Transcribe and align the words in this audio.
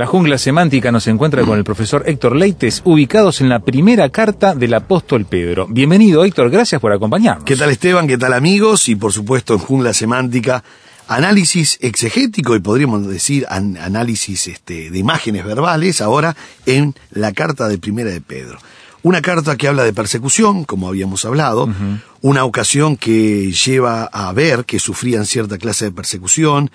La 0.00 0.06
jungla 0.06 0.38
semántica 0.38 0.90
nos 0.90 1.06
encuentra 1.08 1.44
con 1.44 1.58
el 1.58 1.62
profesor 1.64 2.04
Héctor 2.06 2.34
Leites, 2.34 2.80
ubicados 2.86 3.42
en 3.42 3.50
la 3.50 3.58
primera 3.58 4.08
carta 4.08 4.54
del 4.54 4.72
apóstol 4.72 5.26
Pedro. 5.26 5.66
Bienvenido, 5.68 6.24
Héctor, 6.24 6.48
gracias 6.48 6.80
por 6.80 6.90
acompañarnos. 6.90 7.44
¿Qué 7.44 7.54
tal 7.54 7.68
Esteban? 7.68 8.08
¿Qué 8.08 8.16
tal 8.16 8.32
amigos? 8.32 8.88
Y 8.88 8.96
por 8.96 9.12
supuesto 9.12 9.52
en 9.52 9.58
Jungla 9.58 9.92
Semántica, 9.92 10.64
análisis 11.06 11.76
exegético 11.82 12.56
y 12.56 12.60
podríamos 12.60 13.06
decir 13.08 13.44
an- 13.50 13.76
análisis 13.76 14.46
este, 14.46 14.90
de 14.90 14.98
imágenes 14.98 15.44
verbales 15.44 16.00
ahora 16.00 16.34
en 16.64 16.94
la 17.10 17.32
carta 17.34 17.68
de 17.68 17.76
Primera 17.76 18.08
de 18.08 18.22
Pedro. 18.22 18.56
Una 19.02 19.20
carta 19.20 19.56
que 19.58 19.68
habla 19.68 19.84
de 19.84 19.92
persecución, 19.92 20.64
como 20.64 20.88
habíamos 20.88 21.26
hablado, 21.26 21.68
una 22.22 22.44
ocasión 22.44 22.96
que 22.96 23.52
lleva 23.52 24.04
a 24.04 24.32
ver 24.32 24.64
que 24.64 24.78
sufrían 24.78 25.26
cierta 25.26 25.58
clase 25.58 25.84
de 25.84 25.92
persecución, 25.92 26.70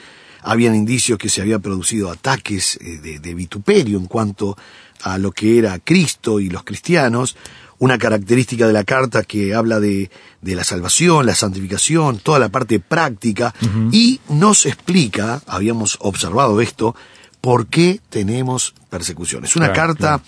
habían 0.45 0.75
indicios 0.75 1.17
que 1.17 1.27
se 1.29 1.41
había 1.41 1.59
producido 1.59 2.11
ataques 2.11 2.77
eh, 2.79 2.99
de, 2.99 3.19
de 3.19 3.33
vituperio 3.33 3.97
en 3.97 4.05
cuanto 4.05 4.55
a 5.01 5.17
lo 5.17 5.31
que 5.31 5.57
era 5.57 5.79
Cristo 5.79 6.39
y 6.39 6.49
los 6.49 6.63
cristianos, 6.63 7.35
una 7.79 7.97
característica 7.97 8.67
de 8.67 8.73
la 8.73 8.83
carta 8.85 9.23
que 9.23 9.53
habla 9.53 9.79
de, 9.79 10.09
de 10.41 10.55
la 10.55 10.63
salvación, 10.63 11.25
la 11.25 11.35
santificación, 11.35 12.19
toda 12.19 12.39
la 12.39 12.49
parte 12.49 12.79
práctica, 12.79 13.53
y 13.91 14.21
nos 14.29 14.65
explica, 14.65 15.41
habíamos 15.45 15.97
observado 15.99 16.61
esto, 16.61 16.95
por 17.41 17.67
qué 17.67 17.99
tenemos 18.09 18.73
persecución. 18.89 19.43
Es 19.43 19.55
una 19.57 19.73
Claro, 19.73 19.95
carta, 19.95 20.23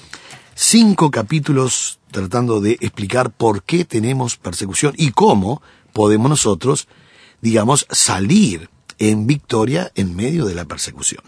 cinco 0.55 1.09
capítulos 1.09 1.99
tratando 2.11 2.59
de 2.59 2.73
explicar 2.81 3.31
por 3.31 3.63
qué 3.63 3.85
tenemos 3.85 4.35
persecución 4.35 4.93
y 4.97 5.11
cómo 5.11 5.61
podemos 5.93 6.29
nosotros, 6.29 6.87
digamos, 7.41 7.87
salir 7.89 8.69
en 8.99 9.27
victoria 9.27 9.91
en 9.95 10.15
medio 10.15 10.45
de 10.45 10.55
la 10.55 10.65
persecución. 10.65 11.21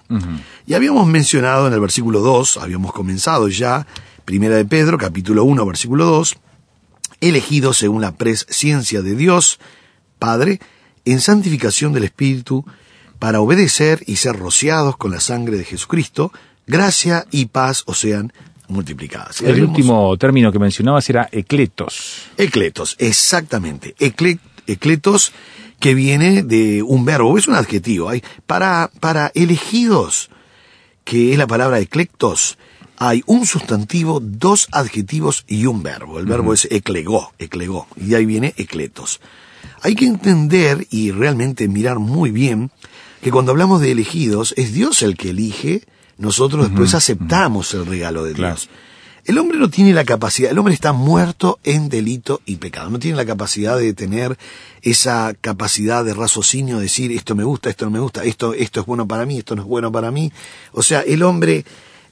Y 0.65 0.73
habíamos 0.73 1.05
mencionado 1.07 1.67
en 1.67 1.73
el 1.73 1.79
versículo 1.79 2.19
2, 2.21 2.57
habíamos 2.57 2.93
comenzado 2.93 3.47
ya, 3.47 3.85
Primera 4.25 4.55
de 4.55 4.65
Pedro, 4.65 4.97
capítulo 4.97 5.43
1, 5.43 5.65
versículo 5.65 6.05
2, 6.05 6.35
elegidos 7.21 7.77
según 7.77 8.01
la 8.01 8.13
presciencia 8.15 9.01
de 9.01 9.15
Dios, 9.15 9.59
Padre, 10.19 10.59
en 11.05 11.19
santificación 11.21 11.93
del 11.93 12.03
Espíritu, 12.05 12.65
para 13.19 13.41
obedecer 13.41 14.01
y 14.07 14.15
ser 14.17 14.35
rociados 14.37 14.95
con 14.97 15.11
la 15.11 15.19
sangre 15.19 15.57
de 15.57 15.65
Jesucristo, 15.65 16.31
gracia 16.67 17.25
y 17.31 17.47
paz 17.47 17.83
os 17.85 17.99
sean 17.99 18.31
multiplicadas. 18.67 19.41
El 19.41 19.51
habíamos- 19.51 19.77
último 19.77 20.17
término 20.17 20.51
que 20.51 20.59
mencionabas 20.59 21.09
era 21.09 21.27
ecletos. 21.31 22.27
Ecletos, 22.37 22.95
exactamente. 22.99 23.95
Ecle- 23.99 24.39
ecletos 24.67 25.33
que 25.79 25.93
viene 25.93 26.43
de 26.43 26.83
un 26.83 27.05
verbo, 27.05 27.37
es 27.37 27.47
un 27.47 27.55
adjetivo. 27.55 28.09
Hay, 28.09 28.23
para, 28.45 28.91
para 28.99 29.31
elegidos, 29.33 30.29
que 31.03 31.31
es 31.31 31.37
la 31.37 31.47
palabra 31.47 31.79
eclectos, 31.79 32.57
hay 32.97 33.23
un 33.25 33.45
sustantivo, 33.45 34.19
dos 34.21 34.67
adjetivos 34.71 35.45
y 35.47 35.65
un 35.65 35.81
verbo. 35.81 36.19
El 36.19 36.25
verbo 36.25 36.53
es 36.53 36.67
eclegó, 36.69 37.33
eclegó, 37.39 37.87
y 37.95 38.07
de 38.07 38.17
ahí 38.17 38.25
viene 38.25 38.53
ecletos. 38.57 39.21
Hay 39.81 39.95
que 39.95 40.05
entender 40.05 40.85
y 40.89 41.11
realmente 41.11 41.67
mirar 41.69 41.99
muy 41.99 42.31
bien 42.31 42.71
que 43.21 43.31
cuando 43.31 43.51
hablamos 43.51 43.79
de 43.81 43.91
elegidos, 43.91 44.53
es 44.57 44.73
Dios 44.73 45.01
el 45.01 45.15
que 45.15 45.29
elige, 45.29 45.83
nosotros 46.17 46.67
después 46.67 46.93
aceptamos 46.93 47.73
el 47.73 47.85
regalo 47.85 48.23
de 48.25 48.33
Claro. 48.33 48.55
Dios. 48.55 48.69
El 49.29 49.37
hombre 49.37 49.59
no 49.59 49.69
tiene 49.69 49.93
la 49.93 50.05
capacidad, 50.05 50.49
el 50.49 50.57
hombre 50.57 50.73
está 50.73 50.91
muerto 50.91 51.59
en 51.63 51.87
delito 51.87 52.41
y 52.47 52.55
pecado, 52.55 52.89
no 52.89 52.97
tiene 52.97 53.15
la 53.15 53.27
capacidad 53.27 53.77
de 53.77 53.93
tener 53.93 54.39
esa 54.81 55.35
capacidad 55.39 56.03
de 56.03 56.15
raciocinio, 56.15 56.77
de 56.77 56.81
decir 56.85 57.11
esto 57.11 57.35
me 57.35 57.43
gusta, 57.43 57.69
esto 57.69 57.85
no 57.85 57.91
me 57.91 57.99
gusta, 57.99 58.23
esto, 58.23 58.55
esto 58.55 58.79
es 58.79 58.87
bueno 58.87 59.07
para 59.07 59.27
mí, 59.27 59.37
esto 59.37 59.55
no 59.55 59.61
es 59.61 59.67
bueno 59.67 59.91
para 59.91 60.09
mí. 60.09 60.31
O 60.71 60.81
sea, 60.81 61.01
el 61.01 61.21
hombre 61.21 61.63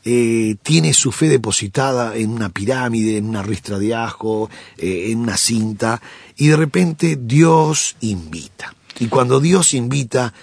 eh, 0.05 0.57
tiene 0.61 0.93
su 0.93 1.11
fe 1.11 1.27
depositada 1.27 2.15
en 2.15 2.29
una 2.29 2.49
pirámide, 2.49 3.17
en 3.17 3.25
una 3.25 3.41
ristra 3.41 3.79
de 3.79 3.95
ajo, 3.95 4.51
eh, 4.77 5.07
en 5.09 5.17
una 5.17 5.37
cinta, 5.37 5.99
y 6.35 6.49
de 6.49 6.55
repente 6.55 7.17
Dios 7.19 7.95
invita. 8.01 8.75
Y 8.99 9.07
cuando 9.07 9.39
Dios 9.39 9.73
invita, 9.73 10.35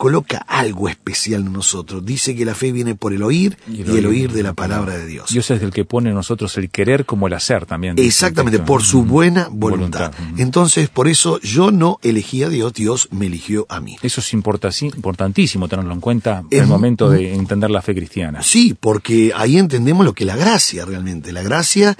coloca 0.00 0.38
algo 0.48 0.88
especial 0.88 1.42
en 1.42 1.52
nosotros. 1.52 2.02
Dice 2.02 2.34
que 2.34 2.46
la 2.46 2.54
fe 2.54 2.72
viene 2.72 2.94
por 2.94 3.12
el 3.12 3.22
oír 3.22 3.58
y 3.70 3.82
el, 3.82 4.06
oír 4.06 4.32
de 4.32 4.42
la 4.42 4.54
palabra 4.54 4.96
de 4.96 5.04
Dios. 5.04 5.28
Dios 5.30 5.50
es 5.50 5.60
el 5.60 5.72
que 5.72 5.84
pone 5.84 6.08
en 6.08 6.14
nosotros 6.14 6.56
el 6.56 6.70
querer 6.70 7.04
como 7.04 7.26
el 7.26 7.34
hacer 7.34 7.66
también. 7.66 7.96
Exactamente, 7.98 8.60
por 8.60 8.82
su 8.82 9.04
buena 9.04 9.48
voluntad. 9.50 10.10
Entonces, 10.38 10.88
por 10.88 11.06
eso 11.06 11.38
yo 11.42 11.70
no 11.70 11.98
elegí 12.02 12.42
a 12.42 12.48
Dios, 12.48 12.72
Dios 12.72 13.08
me 13.10 13.26
eligió 13.26 13.66
a 13.68 13.80
mí. 13.80 13.98
Eso 14.00 14.22
es 14.22 14.32
importa- 14.32 14.70
importantísimo 14.80 15.68
tenerlo 15.68 15.92
en 15.92 16.00
cuenta 16.00 16.44
en 16.50 16.62
el 16.62 16.66
momento 16.66 17.10
de 17.10 17.34
entender 17.34 17.68
la 17.68 17.82
fe 17.82 17.94
cristiana. 17.94 18.42
Sí, 18.42 18.74
porque 18.80 19.32
ahí 19.36 19.58
entendemos 19.58 20.06
lo 20.06 20.14
que 20.14 20.24
es 20.24 20.28
la 20.28 20.36
gracia 20.36 20.86
realmente. 20.86 21.30
La 21.30 21.42
gracia 21.42 21.94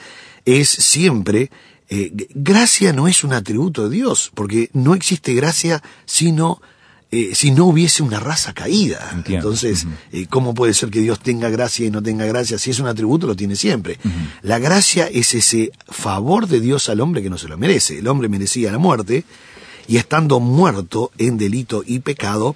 es 0.46 0.70
siempre, 0.70 1.50
eh, 1.90 2.10
gracia 2.34 2.94
no 2.94 3.08
es 3.08 3.24
un 3.24 3.34
atributo 3.34 3.90
de 3.90 3.96
Dios, 3.96 4.32
porque 4.34 4.70
no 4.72 4.94
existe 4.94 5.34
gracia 5.34 5.82
sino 6.06 6.62
eh, 7.12 7.30
si 7.34 7.50
no 7.50 7.66
hubiese 7.66 8.02
una 8.02 8.20
raza 8.20 8.52
caída. 8.52 9.10
Entiendo. 9.12 9.48
Entonces, 9.48 9.86
eh, 10.12 10.26
¿cómo 10.30 10.54
puede 10.54 10.74
ser 10.74 10.90
que 10.90 11.00
Dios 11.00 11.18
tenga 11.20 11.48
gracia 11.50 11.86
y 11.86 11.90
no 11.90 12.02
tenga 12.02 12.24
gracia? 12.26 12.58
Si 12.58 12.70
es 12.70 12.78
un 12.78 12.86
atributo, 12.86 13.26
lo 13.26 13.34
tiene 13.36 13.56
siempre. 13.56 13.98
La 14.42 14.58
gracia 14.58 15.06
es 15.08 15.34
ese 15.34 15.72
favor 15.88 16.46
de 16.46 16.60
Dios 16.60 16.88
al 16.88 17.00
hombre 17.00 17.22
que 17.22 17.30
no 17.30 17.38
se 17.38 17.48
lo 17.48 17.58
merece. 17.58 17.98
El 17.98 18.06
hombre 18.08 18.28
merecía 18.28 18.70
la 18.70 18.78
muerte 18.78 19.24
y 19.88 19.96
estando 19.96 20.38
muerto 20.40 21.10
en 21.18 21.36
delito 21.36 21.82
y 21.84 21.98
pecado, 21.98 22.54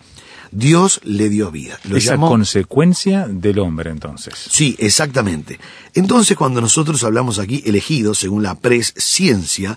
Dios 0.52 1.00
le 1.02 1.28
dio 1.30 1.50
vida. 1.50 1.80
Lo 1.88 1.96
Esa 1.96 2.12
llamó- 2.12 2.28
consecuencia 2.28 3.26
del 3.28 3.58
hombre, 3.58 3.90
entonces. 3.90 4.34
Sí, 4.48 4.76
exactamente. 4.78 5.58
Entonces, 5.94 6.36
cuando 6.36 6.60
nosotros 6.60 7.02
hablamos 7.02 7.40
aquí 7.40 7.60
elegidos, 7.66 8.18
según 8.18 8.44
la 8.44 8.54
presciencia, 8.54 9.76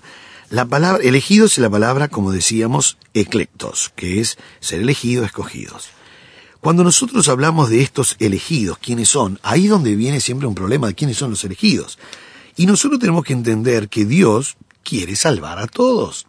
la 0.50 0.64
palabra 0.64 1.02
elegidos 1.02 1.52
es 1.52 1.58
la 1.58 1.70
palabra, 1.70 2.08
como 2.08 2.32
decíamos, 2.32 2.96
eclectos, 3.12 3.92
que 3.94 4.20
es 4.20 4.38
ser 4.60 4.80
elegido, 4.80 5.24
escogidos. 5.24 5.90
Cuando 6.60 6.82
nosotros 6.84 7.28
hablamos 7.28 7.70
de 7.70 7.82
estos 7.82 8.16
elegidos, 8.18 8.78
¿quiénes 8.78 9.08
son? 9.08 9.38
Ahí 9.42 9.64
es 9.64 9.70
donde 9.70 9.94
viene 9.94 10.20
siempre 10.20 10.48
un 10.48 10.54
problema 10.54 10.88
de 10.88 10.94
quiénes 10.94 11.18
son 11.18 11.30
los 11.30 11.44
elegidos. 11.44 11.98
Y 12.56 12.66
nosotros 12.66 12.98
tenemos 12.98 13.24
que 13.24 13.32
entender 13.32 13.88
que 13.88 14.04
Dios 14.04 14.56
quiere 14.82 15.16
salvar 15.16 15.58
a 15.58 15.66
todos. 15.66 16.26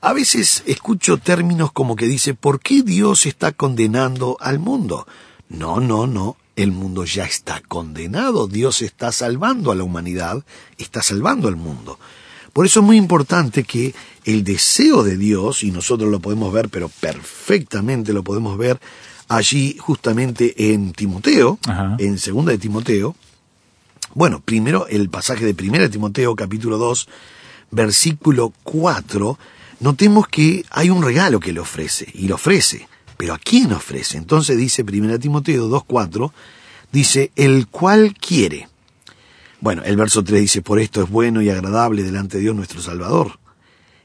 A 0.00 0.12
veces 0.12 0.62
escucho 0.66 1.16
términos 1.16 1.72
como 1.72 1.96
que 1.96 2.06
dice, 2.06 2.34
¿por 2.34 2.60
qué 2.60 2.82
Dios 2.82 3.24
está 3.24 3.52
condenando 3.52 4.36
al 4.40 4.58
mundo? 4.58 5.06
No, 5.48 5.80
no, 5.80 6.06
no, 6.06 6.36
el 6.56 6.72
mundo 6.72 7.04
ya 7.04 7.24
está 7.24 7.60
condenado, 7.60 8.46
Dios 8.46 8.82
está 8.82 9.12
salvando 9.12 9.70
a 9.70 9.74
la 9.74 9.84
humanidad, 9.84 10.44
está 10.76 11.02
salvando 11.02 11.48
al 11.48 11.56
mundo. 11.56 11.98
Por 12.54 12.64
eso 12.64 12.80
es 12.80 12.86
muy 12.86 12.96
importante 12.96 13.64
que 13.64 13.94
el 14.24 14.44
deseo 14.44 15.02
de 15.02 15.18
Dios, 15.18 15.62
y 15.62 15.70
nosotros 15.70 16.10
lo 16.10 16.20
podemos 16.20 16.50
ver, 16.52 16.70
pero 16.70 16.88
perfectamente 16.88 18.14
lo 18.14 18.22
podemos 18.22 18.56
ver 18.56 18.80
allí 19.28 19.76
justamente 19.78 20.72
en 20.72 20.92
Timoteo, 20.92 21.58
Ajá. 21.66 21.96
en 21.98 22.18
segunda 22.18 22.52
de 22.52 22.58
Timoteo, 22.58 23.14
bueno, 24.14 24.40
primero 24.40 24.86
el 24.86 25.10
pasaje 25.10 25.44
de 25.44 25.54
primera 25.54 25.82
de 25.82 25.90
Timoteo 25.90 26.36
capítulo 26.36 26.78
2, 26.78 27.08
versículo 27.72 28.52
4, 28.62 29.38
notemos 29.80 30.28
que 30.28 30.64
hay 30.70 30.90
un 30.90 31.02
regalo 31.02 31.40
que 31.40 31.52
le 31.52 31.58
ofrece, 31.58 32.06
y 32.14 32.28
lo 32.28 32.36
ofrece. 32.36 32.88
Pero 33.16 33.34
¿a 33.34 33.38
quién 33.38 33.72
ofrece? 33.72 34.16
Entonces 34.16 34.56
dice 34.56 34.82
1 34.82 35.18
Timoteo 35.18 35.68
2.4, 35.68 36.30
dice, 36.92 37.32
el 37.34 37.66
cual 37.66 38.14
quiere. 38.14 38.68
Bueno, 39.64 39.80
el 39.82 39.96
verso 39.96 40.22
3 40.22 40.42
dice, 40.42 40.60
por 40.60 40.78
esto 40.78 41.02
es 41.02 41.08
bueno 41.08 41.40
y 41.40 41.48
agradable 41.48 42.02
delante 42.02 42.36
de 42.36 42.42
Dios 42.42 42.54
nuestro 42.54 42.82
Salvador. 42.82 43.38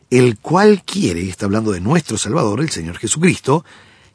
El 0.10 0.38
cual 0.38 0.84
quiere, 0.86 1.28
está 1.28 1.48
hablando 1.48 1.74
de 1.74 1.82
nuestro 1.82 2.18
Salvador, 2.18 2.62
el 2.62 2.70
Señor 2.70 2.98
Jesucristo, 2.98 3.66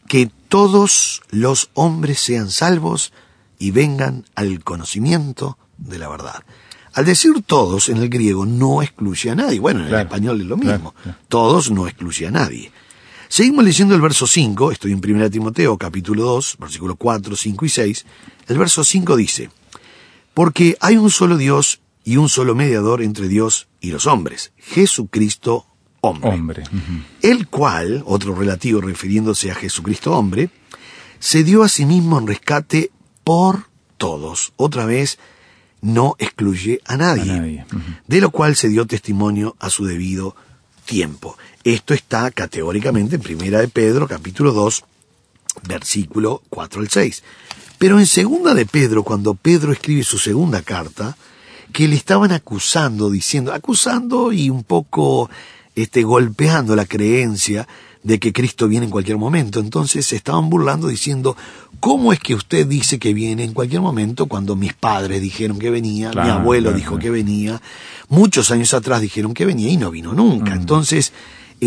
que 0.08 0.30
todos 0.48 1.20
los 1.28 1.68
hombres 1.74 2.18
sean 2.18 2.50
salvos 2.50 3.12
y 3.58 3.72
vengan 3.72 4.24
al 4.34 4.64
conocimiento 4.64 5.58
de 5.76 5.98
la 5.98 6.08
verdad. 6.08 6.44
Al 6.94 7.04
decir 7.04 7.34
todos 7.44 7.90
en 7.90 7.98
el 7.98 8.08
griego 8.08 8.46
no 8.46 8.80
excluye 8.80 9.28
a 9.28 9.34
nadie. 9.34 9.60
Bueno, 9.60 9.80
en 9.80 9.88
el 9.88 10.00
español 10.00 10.40
es 10.40 10.46
lo 10.46 10.56
mismo. 10.56 10.94
Todos 11.28 11.70
no 11.70 11.86
excluye 11.86 12.26
a 12.26 12.30
nadie. 12.30 12.72
Seguimos 13.28 13.66
leyendo 13.66 13.94
el 13.94 14.00
verso 14.00 14.26
5, 14.26 14.72
estoy 14.72 14.92
en 14.92 15.02
1 15.04 15.28
Timoteo 15.28 15.76
capítulo 15.76 16.24
2, 16.24 16.56
versículos 16.58 16.96
4, 16.98 17.36
5 17.36 17.66
y 17.66 17.68
6. 17.68 18.06
El 18.48 18.56
verso 18.56 18.82
5 18.82 19.16
dice, 19.16 19.50
Porque 20.34 20.76
hay 20.80 20.96
un 20.96 21.10
solo 21.10 21.36
Dios 21.36 21.80
y 22.04 22.16
un 22.16 22.28
solo 22.28 22.54
mediador 22.54 23.02
entre 23.02 23.28
Dios 23.28 23.68
y 23.80 23.90
los 23.90 24.06
hombres, 24.06 24.52
Jesucristo 24.58 25.66
hombre. 26.00 26.30
Hombre. 26.30 26.64
El 27.22 27.48
cual, 27.48 28.02
otro 28.04 28.34
relativo 28.34 28.80
refiriéndose 28.80 29.50
a 29.50 29.54
Jesucristo 29.54 30.12
hombre, 30.12 30.50
se 31.18 31.44
dio 31.44 31.62
a 31.62 31.68
sí 31.68 31.86
mismo 31.86 32.18
en 32.18 32.26
rescate 32.26 32.90
por 33.22 33.68
todos. 33.96 34.52
Otra 34.56 34.84
vez, 34.84 35.18
no 35.80 36.14
excluye 36.18 36.80
a 36.84 36.96
nadie, 36.96 37.32
A 37.32 37.36
nadie, 37.36 37.66
ujú. 37.72 37.80
de 38.06 38.20
lo 38.20 38.30
cual 38.30 38.56
se 38.56 38.68
dio 38.68 38.86
testimonio 38.86 39.56
a 39.60 39.70
su 39.70 39.86
debido 39.86 40.36
tiempo. 40.84 41.38
Esto 41.62 41.94
está 41.94 42.30
categóricamente 42.30 43.16
en 43.16 43.22
Primera 43.22 43.60
de 43.60 43.68
Pedro, 43.68 44.06
capítulo 44.06 44.52
2, 44.52 44.84
versículo 45.66 46.42
4 46.50 46.80
al 46.80 46.88
6. 46.90 47.22
Pero 47.84 47.98
en 47.98 48.06
Segunda 48.06 48.54
de 48.54 48.64
Pedro, 48.64 49.02
cuando 49.02 49.34
Pedro 49.34 49.70
escribe 49.70 50.04
su 50.04 50.16
segunda 50.16 50.62
carta, 50.62 51.18
que 51.70 51.86
le 51.86 51.96
estaban 51.96 52.32
acusando, 52.32 53.10
diciendo, 53.10 53.52
acusando 53.52 54.32
y 54.32 54.48
un 54.48 54.64
poco 54.64 55.28
este, 55.74 56.02
golpeando 56.02 56.74
la 56.76 56.86
creencia 56.86 57.68
de 58.02 58.18
que 58.18 58.32
Cristo 58.32 58.68
viene 58.68 58.86
en 58.86 58.90
cualquier 58.90 59.18
momento. 59.18 59.60
Entonces 59.60 60.06
se 60.06 60.16
estaban 60.16 60.48
burlando 60.48 60.88
diciendo, 60.88 61.36
¿cómo 61.78 62.14
es 62.14 62.20
que 62.20 62.34
usted 62.34 62.66
dice 62.66 62.98
que 62.98 63.12
viene 63.12 63.44
en 63.44 63.52
cualquier 63.52 63.82
momento 63.82 64.24
cuando 64.28 64.56
mis 64.56 64.72
padres 64.72 65.20
dijeron 65.20 65.58
que 65.58 65.68
venía, 65.68 66.10
mi 66.10 66.30
abuelo 66.30 66.70
claro, 66.70 66.78
dijo 66.78 66.90
claro. 66.92 67.02
que 67.02 67.10
venía, 67.10 67.60
muchos 68.08 68.50
años 68.50 68.72
atrás 68.72 69.02
dijeron 69.02 69.34
que 69.34 69.44
venía 69.44 69.68
y 69.68 69.76
no 69.76 69.90
vino 69.90 70.14
nunca? 70.14 70.54
Entonces 70.54 71.12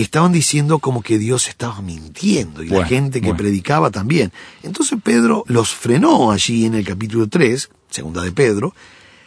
estaban 0.02 0.32
diciendo 0.32 0.80
como 0.80 1.02
que 1.02 1.18
Dios 1.18 1.48
estaba 1.48 1.82
mintiendo 1.82 2.64
y 2.64 2.70
la 2.70 2.86
gente 2.86 3.22
que 3.22 3.28
bueno. 3.28 3.38
predicaba 3.38 3.90
también. 3.92 4.32
Entonces 4.64 5.00
Pedro 5.04 5.44
los 5.48 5.74
frenó 5.74 6.32
allí 6.32 6.66
en 6.66 6.76
el 6.76 6.86
capítulo 6.86 7.28
3, 7.28 7.70
segunda 7.90 8.22
de 8.22 8.32
Pedro, 8.32 8.74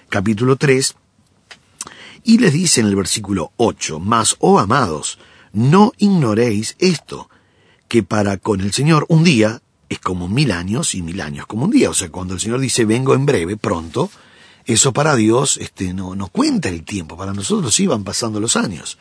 capítulo 0.09 0.57
3, 0.57 0.95
y 2.25 2.39
les 2.39 2.53
dice 2.53 2.81
en 2.81 2.87
el 2.87 2.97
versículo 2.97 3.53
8, 3.57 4.01
Mas, 4.01 4.37
oh 4.41 4.59
amados, 4.59 5.19
no 5.53 5.93
ignoréis 5.99 6.77
esto, 6.79 7.29
que 7.89 8.03
para 8.03 8.37
con 8.37 8.61
el 8.61 8.73
Señor 8.73 9.07
un 9.09 9.25
día 9.25 9.63
es 9.89 9.99
como 9.99 10.29
mil 10.29 10.53
años 10.53 10.95
y 10.95 11.03
mil 11.03 11.21
años 11.21 11.47
como 11.47 11.65
un 11.65 11.71
día. 11.71 11.91
O 11.91 11.95
sea, 11.95 12.11
cuando 12.11 12.35
el 12.35 12.41
Señor 12.41 12.61
dice 12.61 12.85
vengo 12.85 13.15
en 13.15 13.27
breve, 13.27 13.57
pronto, 13.57 14.11
eso 14.65 14.93
para 14.93 15.17
Dios 15.17 15.57
este, 15.57 15.93
no, 15.93 16.15
no 16.15 16.29
cuenta 16.29 16.69
el 16.69 16.85
tiempo, 16.85 17.17
para 17.17 17.33
nosotros 17.33 17.75
sí 17.75 17.87
van 17.87 18.05
pasando 18.05 18.39
los 18.39 18.57
años. 18.57 18.99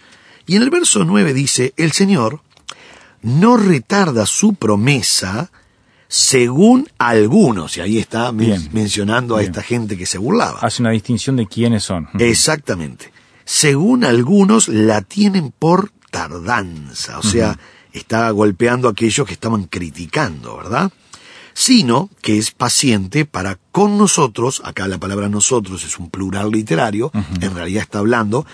Y 0.49 0.55
en 0.55 0.63
el 0.63 0.71
verso 0.71 1.05
9 1.05 1.35
dice, 1.35 1.75
el 1.77 1.91
Señor 1.91 2.41
no 3.21 3.55
retarda 3.55 4.25
su 4.25 4.55
promesa 4.55 5.51
según 6.07 6.89
algunos, 6.97 7.77
y 7.77 7.81
ahí 7.81 7.99
está 7.99 8.31
Bien, 8.31 8.67
mencionando 8.71 9.35
a 9.35 9.41
bien. 9.41 9.51
esta 9.51 9.61
gente 9.61 9.95
que 9.95 10.07
se 10.07 10.17
burlaba. 10.17 10.57
Hace 10.61 10.81
una 10.81 10.89
distinción 10.89 11.35
de 11.35 11.45
quiénes 11.45 11.83
son. 11.83 12.07
Exactamente. 12.17 13.13
Según 13.45 14.03
algunos 14.03 14.69
la 14.69 15.03
tienen 15.03 15.51
por 15.51 15.91
tardanza, 16.09 17.19
o 17.19 17.23
sea, 17.23 17.59
está 17.93 18.31
golpeando 18.31 18.87
a 18.87 18.91
aquellos 18.93 19.27
que 19.27 19.33
estaban 19.33 19.65
criticando, 19.65 20.57
¿verdad? 20.57 20.91
Sino 21.53 22.09
que 22.23 22.39
es 22.39 22.49
paciente 22.49 23.25
para 23.25 23.59
con 23.71 23.99
nosotros, 23.99 24.63
acá 24.65 24.87
la 24.87 24.97
palabra 24.97 25.29
nosotros 25.29 25.83
es 25.83 25.99
un 25.99 26.09
plural 26.09 26.49
literario, 26.49 27.11
en 27.39 27.53
realidad 27.53 27.83
está 27.83 27.99
hablando 27.99 28.47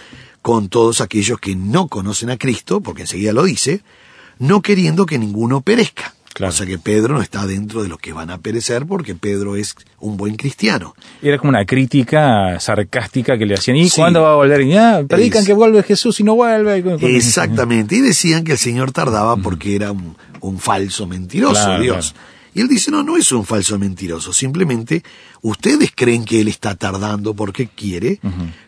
con 0.45 0.69
todos 0.69 1.01
aquellos 1.01 1.39
que 1.39 1.55
no 1.55 1.87
conocen 1.87 2.29
a 2.29 2.37
Cristo, 2.37 2.79
porque 2.79 3.01
enseguida 3.01 3.33
lo 3.33 3.41
dice, 3.45 3.81
no 4.37 4.61
queriendo 4.61 5.07
que 5.07 5.17
ninguno 5.17 5.61
perezca. 5.61 6.13
Claro. 6.35 6.53
O 6.53 6.55
sea 6.55 6.67
que 6.67 6.77
Pedro 6.77 7.15
no 7.15 7.21
está 7.23 7.47
dentro 7.47 7.81
de 7.81 7.89
los 7.89 7.97
que 7.97 8.13
van 8.13 8.29
a 8.29 8.37
perecer 8.37 8.85
porque 8.85 9.15
Pedro 9.15 9.55
es 9.55 9.73
un 9.97 10.17
buen 10.17 10.35
cristiano. 10.35 10.93
Era 11.23 11.39
como 11.39 11.49
una 11.49 11.65
crítica 11.65 12.59
sarcástica 12.59 13.39
que 13.39 13.47
le 13.47 13.55
hacían. 13.55 13.77
¿Y 13.77 13.89
Sí. 13.89 13.95
cuándo 13.99 14.21
va 14.21 14.33
a 14.33 14.35
volver? 14.35 14.61
Y 14.61 14.77
ah, 14.77 15.01
predican 15.09 15.41
Es- 15.41 15.47
que 15.47 15.53
vuelve 15.53 15.81
Jesús 15.81 16.19
y 16.19 16.23
no 16.23 16.35
vuelve. 16.35 16.83
Exactamente. 17.17 17.95
Y 17.95 18.01
decían 18.01 18.43
que 18.43 18.51
el 18.51 18.59
Señor 18.59 18.91
tardaba 18.91 19.37
porque 19.37 19.75
era 19.75 19.93
un, 19.93 20.15
un 20.41 20.59
falso 20.59 21.07
mentiroso, 21.07 21.53
Claro, 21.55 21.81
Dios. 21.81 22.11
claro. 22.11 22.34
Y 22.55 22.61
él 22.61 22.67
dice, 22.69 22.89
no, 22.89 23.03
no 23.03 23.17
es 23.17 23.31
un 23.33 23.45
falso 23.45 23.77
mentiroso. 23.77 24.31
Simplemente 24.33 25.03
ustedes 25.41 25.91
creen 25.93 26.23
que 26.23 26.39
él 26.39 26.47
está 26.47 26.73
tardando 26.75 27.33
porque 27.33 27.67
quiere, 27.67 28.19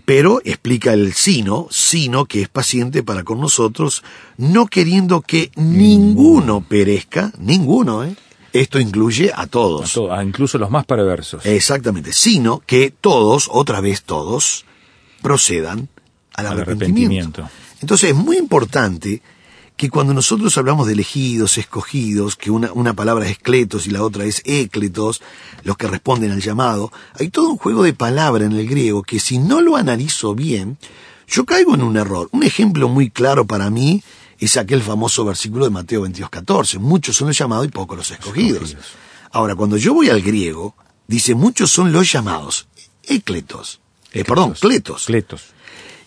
pero 0.06 0.42
explica 0.44 0.92
el 0.94 1.14
sino, 1.14 1.68
sino 1.72 2.26
que 2.26 2.42
es 2.42 2.50
paciente 2.50 3.02
para 3.02 3.24
con 3.24 3.40
nosotros, 3.40 4.04
no 4.38 4.68
queriendo 4.68 5.22
que 5.22 5.52
ninguno 5.56 6.62
perezca, 6.62 7.32
ninguno, 7.40 8.04
¿eh? 8.04 8.16
Esto 8.54 8.80
incluye 8.80 9.32
a 9.36 9.48
todos. 9.48 9.92
A 9.92 9.94
todo- 9.94 10.14
a 10.14 10.24
incluso 10.24 10.58
los 10.58 10.70
más 10.70 10.86
perversos. 10.86 11.46
Exactamente, 11.46 12.12
sino 12.12 12.60
que 12.66 12.92
todos, 13.00 13.50
otra 13.52 13.80
vez 13.82 14.04
todos, 14.04 14.66
procedan 15.22 15.88
al, 16.34 16.48
Al 16.48 16.60
arrepentimiento. 16.60 17.44
arrepentimiento. 17.44 17.50
Entonces 17.82 18.10
es 18.12 18.16
muy 18.16 18.38
importante 18.38 19.22
que 19.78 19.92
cuando 19.92 20.14
nosotros 20.14 20.58
hablamos 20.58 20.88
de 20.88 20.94
elegidos, 20.94 21.60
escogidos, 21.60 22.36
que 22.36 22.50
una, 22.50 22.74
una 22.74 22.94
palabra 22.94 23.26
es 23.26 23.32
escletos 23.34 23.86
y 23.86 23.92
la 23.92 24.04
otra 24.04 24.26
es 24.26 24.42
écletos, 24.44 25.22
los 25.64 25.78
que 25.78 25.88
responden 25.88 26.32
al 26.32 26.42
llamado, 26.42 26.92
hay 27.20 27.30
todo 27.30 27.50
un 27.50 27.58
juego 27.58 27.84
de 27.84 27.94
palabra 27.94 28.46
en 28.46 28.54
el 28.54 28.68
griego 28.68 29.04
que 29.04 29.20
si 29.20 29.38
no 29.38 29.62
lo 29.62 29.78
analizo 29.78 30.34
bien, 30.34 30.78
yo 31.28 31.46
caigo 31.46 31.76
en 31.76 31.84
un 31.84 31.96
error. 31.96 32.28
Un 32.32 32.44
ejemplo 32.44 32.90
muy 32.90 33.12
claro 33.12 33.46
para 33.46 33.70
mí 33.70 34.02
es 34.40 34.58
aquel 34.58 34.82
famoso 34.82 35.24
versículo 35.24 35.66
de 35.66 35.72
Mateo 35.72 36.02
22, 36.02 36.30
14. 36.30 36.80
Muchos 36.80 37.16
son 37.16 37.28
los 37.28 37.38
llamados 37.38 37.68
y 37.68 37.70
pocos 37.70 37.98
los 37.98 38.12
escogidos. 38.12 38.72
Escogidos. 38.72 38.96
Ahora, 39.32 39.56
cuando 39.56 39.78
yo 39.78 39.94
voy 39.94 40.10
al 40.10 40.22
griego, 40.22 40.76
dice 41.08 41.36
muchos 41.36 41.70
son 41.72 41.92
los 41.92 42.12
llamados, 42.12 42.68
écletos. 43.04 43.80
Eh, 44.12 44.24
perdón, 44.24 44.54
cletos. 44.60 45.06
Cletos. 45.06 45.54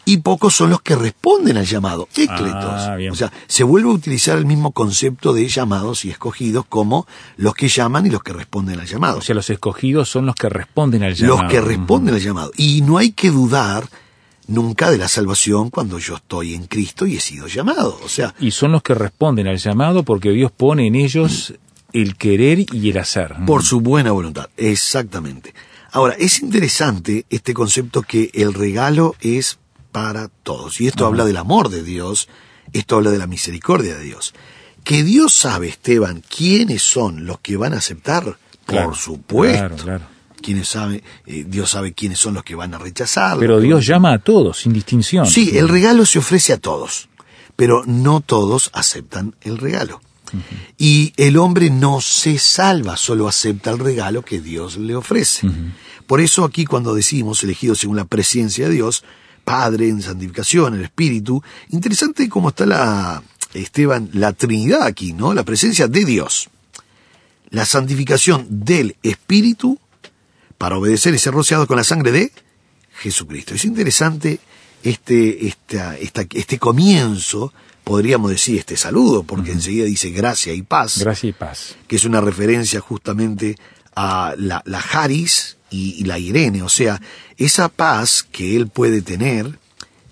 Y 0.04 0.18
pocos 0.18 0.54
son 0.54 0.70
los 0.70 0.82
que 0.82 0.96
responden 0.96 1.56
al 1.56 1.66
llamado, 1.66 2.08
écletos. 2.16 2.64
Ah. 2.64 2.96
O 3.10 3.14
sea, 3.14 3.32
se 3.46 3.64
vuelve 3.64 3.90
a 3.90 3.92
utilizar 3.92 4.38
el 4.38 4.46
mismo 4.46 4.72
concepto 4.72 5.32
de 5.32 5.46
llamados 5.46 6.04
y 6.04 6.10
escogidos 6.10 6.64
como 6.66 7.06
los 7.36 7.54
que 7.54 7.68
llaman 7.68 8.06
y 8.06 8.10
los 8.10 8.22
que 8.22 8.32
responden 8.32 8.80
al 8.80 8.86
llamado. 8.86 9.18
O 9.18 9.22
sea, 9.22 9.34
los 9.34 9.50
escogidos 9.50 10.08
son 10.08 10.26
los 10.26 10.34
que 10.34 10.48
responden 10.48 11.02
al 11.02 11.14
llamado. 11.14 11.42
los 11.42 11.50
que 11.52 11.60
responden 11.60 12.14
al 12.14 12.20
llamado. 12.20 12.50
Y 12.56 12.82
no 12.82 12.98
hay 12.98 13.12
que 13.12 13.30
dudar 13.30 13.84
nunca 14.50 14.90
de 14.90 14.98
la 14.98 15.08
salvación 15.08 15.70
cuando 15.70 15.98
yo 15.98 16.16
estoy 16.16 16.54
en 16.54 16.66
Cristo 16.66 17.06
y 17.06 17.16
he 17.16 17.20
sido 17.20 17.46
llamado. 17.46 17.98
O 18.04 18.08
sea, 18.08 18.34
Y 18.40 18.50
son 18.50 18.72
los 18.72 18.82
que 18.82 18.94
responden 18.94 19.46
al 19.46 19.58
llamado 19.58 20.02
porque 20.02 20.30
Dios 20.30 20.50
pone 20.50 20.86
en 20.86 20.96
ellos 20.96 21.54
el 21.92 22.16
querer 22.16 22.66
y 22.72 22.90
el 22.90 22.98
hacer. 22.98 23.36
Por 23.46 23.62
su 23.62 23.80
buena 23.80 24.12
voluntad, 24.12 24.48
exactamente. 24.56 25.54
Ahora, 25.92 26.14
es 26.18 26.42
interesante 26.42 27.26
este 27.30 27.52
concepto 27.54 28.02
que 28.02 28.30
el 28.34 28.54
regalo 28.54 29.16
es 29.20 29.59
para 29.92 30.28
todos. 30.28 30.80
Y 30.80 30.86
esto 30.86 31.06
habla 31.06 31.24
del 31.24 31.36
amor 31.36 31.68
de 31.68 31.82
Dios, 31.82 32.28
esto 32.72 32.96
habla 32.96 33.10
de 33.10 33.18
la 33.18 33.26
misericordia 33.26 33.96
de 33.96 34.04
Dios. 34.04 34.34
Que 34.84 35.04
Dios 35.04 35.34
sabe, 35.34 35.68
Esteban, 35.68 36.22
quiénes 36.28 36.82
son 36.82 37.26
los 37.26 37.40
que 37.40 37.56
van 37.56 37.74
a 37.74 37.78
aceptar, 37.78 38.38
Claro, 38.66 38.88
por 38.88 38.96
supuesto. 38.96 39.58
claro, 39.58 39.76
claro. 39.76 40.64
Sabe, 40.64 41.04
eh, 41.26 41.44
Dios 41.46 41.70
sabe 41.70 41.92
quiénes 41.92 42.18
son 42.18 42.34
los 42.34 42.44
que 42.44 42.54
van 42.54 42.72
a 42.72 42.78
rechazar. 42.78 43.38
Pero 43.38 43.60
Dios 43.60 43.84
llama 43.86 44.14
a 44.14 44.18
todos, 44.18 44.60
sin 44.60 44.72
distinción. 44.72 45.26
Sí, 45.26 45.58
el 45.58 45.68
regalo 45.68 46.06
se 46.06 46.18
ofrece 46.18 46.54
a 46.54 46.56
todos, 46.56 47.10
pero 47.56 47.82
no 47.84 48.20
todos 48.20 48.70
aceptan 48.72 49.34
el 49.42 49.58
regalo. 49.58 50.00
Y 50.78 51.12
el 51.16 51.36
hombre 51.36 51.70
no 51.70 52.00
se 52.00 52.38
salva, 52.38 52.96
solo 52.96 53.28
acepta 53.28 53.70
el 53.70 53.78
regalo 53.78 54.22
que 54.22 54.40
Dios 54.40 54.76
le 54.78 54.94
ofrece. 54.94 55.48
Por 56.06 56.20
eso 56.20 56.44
aquí 56.44 56.64
cuando 56.64 56.94
decimos 56.94 57.42
elegidos 57.44 57.80
según 57.80 57.96
la 57.96 58.04
presencia 58.04 58.68
de 58.68 58.74
Dios, 58.74 59.04
Padre 59.50 59.88
en 59.88 60.00
santificación, 60.00 60.74
el 60.74 60.84
Espíritu, 60.84 61.42
interesante 61.70 62.28
cómo 62.28 62.50
está 62.50 62.66
la, 62.66 63.22
Esteban, 63.52 64.08
la 64.12 64.32
Trinidad 64.32 64.82
aquí, 64.84 65.12
¿no? 65.12 65.34
La 65.34 65.42
presencia 65.44 65.88
de 65.88 66.04
Dios. 66.04 66.48
La 67.50 67.64
santificación 67.64 68.46
del 68.48 68.94
Espíritu 69.02 69.78
para 70.56 70.76
obedecer 70.78 71.14
y 71.14 71.18
ser 71.18 71.34
rociado 71.34 71.66
con 71.66 71.76
la 71.78 71.84
sangre 71.84 72.12
de 72.12 72.30
Jesucristo. 73.02 73.54
Es 73.54 73.64
interesante 73.64 74.38
este, 74.84 75.46
esta, 75.48 75.96
esta- 75.98 76.26
este 76.32 76.58
comienzo, 76.58 77.52
podríamos 77.82 78.30
decir 78.30 78.58
este 78.58 78.76
saludo, 78.76 79.24
porque 79.24 79.50
enseguida 79.52 79.84
dice 79.86 80.10
gracia 80.10 80.52
y 80.52 80.62
paz, 80.62 80.98
Gracia 80.98 81.28
y 81.28 81.32
paz. 81.32 81.74
que 81.88 81.96
es 81.96 82.04
una 82.04 82.20
referencia 82.20 82.78
justamente 82.80 83.56
a 83.96 84.34
la, 84.38 84.62
la 84.64 84.78
Haris 84.78 85.56
y, 85.70 85.92
y 86.00 86.04
la 86.04 86.18
Irene, 86.18 86.62
o 86.62 86.68
sea, 86.68 87.00
esa 87.36 87.68
paz 87.68 88.22
que 88.30 88.56
él 88.56 88.68
puede 88.68 89.02
tener 89.02 89.58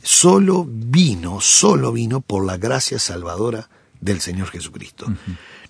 solo 0.03 0.67
vino, 0.69 1.41
solo 1.41 1.93
vino 1.93 2.21
por 2.21 2.45
la 2.47 2.57
gracia 2.57 2.99
salvadora 2.99 3.69
del 4.01 4.21
Señor 4.21 4.49
Jesucristo. 4.51 5.13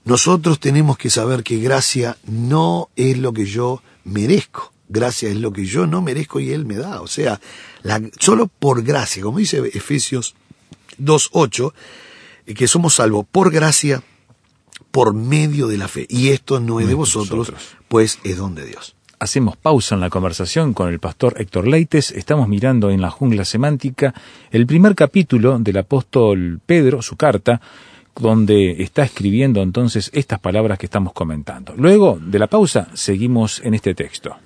Nosotros 0.05 0.61
tenemos 0.61 0.97
que 0.99 1.11
saber 1.11 1.43
que 1.43 1.59
gracia 1.59 2.17
no 2.27 2.89
es 2.97 3.19
lo 3.19 3.33
que 3.33 3.47
yo 3.47 3.83
merezco. 4.05 4.73
Gracia 4.89 5.29
es 5.29 5.37
lo 5.37 5.53
que 5.53 5.67
yo 5.67 5.87
no 5.87 6.01
merezco 6.01 6.41
y 6.41 6.51
Él 6.53 6.65
me 6.65 6.77
da. 6.77 7.03
O 7.03 7.07
sea, 7.07 7.41
la- 7.83 8.01
solo 8.21 8.47
por 8.47 8.83
gracia, 8.83 9.23
como 9.23 9.39
dice 9.39 9.59
Efesios 9.75 10.35
2.8, 11.03 11.73
eh, 12.47 12.55
que 12.55 12.67
somos 12.69 12.95
salvos 12.95 13.27
por 13.31 13.51
gracia, 13.51 14.03
por 14.91 15.13
medio 15.15 15.67
de 15.69 15.77
la 15.79 15.89
fe. 15.89 16.07
Y 16.09 16.29
esto 16.29 16.61
no 16.61 16.81
es 16.81 16.87
de 16.87 16.95
vosotros, 16.95 17.49
pues 17.89 18.19
es 18.25 18.37
don 18.39 18.55
de 18.55 18.65
Dios. 18.67 18.95
Hacemos 19.21 19.57
pausa 19.57 19.97
en 19.97 20.01
la 20.01 20.11
conversación 20.11 20.75
con 20.75 20.89
el 20.89 21.01
pastor 21.01 21.35
Héctor 21.39 21.67
Leites. 21.67 22.13
Estamos 22.13 22.47
mirando 22.47 22.91
en 22.91 23.01
la 23.01 23.11
jungla 23.11 23.45
semántica 23.45 24.15
el 24.53 24.65
primer 24.65 24.95
capítulo 24.95 25.59
del 25.59 25.79
apóstol 25.79 26.61
Pedro, 26.65 27.03
su 27.03 27.17
carta, 27.17 27.61
donde 28.15 28.83
está 28.83 29.03
escribiendo 29.03 29.61
entonces 29.61 30.11
estas 30.15 30.39
palabras 30.39 30.79
que 30.79 30.87
estamos 30.87 31.13
comentando. 31.13 31.75
Luego 31.77 32.19
de 32.21 32.39
la 32.39 32.47
pausa, 32.47 32.89
seguimos 32.95 33.61
en 33.65 33.75
este 33.75 33.95
texto. 33.95 34.37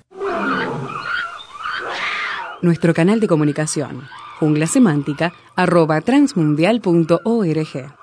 Nuestro 2.63 2.95
canal 2.95 3.19
de 3.19 3.27
comunicación, 3.27 4.07
jungla 4.39 4.65
semántica, 4.65 5.33
arroba 5.55 6.01
transmundial.org. 6.01 8.02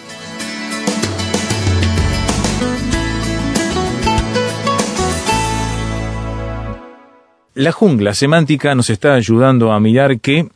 La 7.53 7.73
jungla 7.73 8.13
semántica 8.13 8.75
nos 8.75 8.89
está 8.89 9.13
ayudando 9.13 9.73
a 9.73 9.79
mirar 9.81 10.21
que 10.21 10.47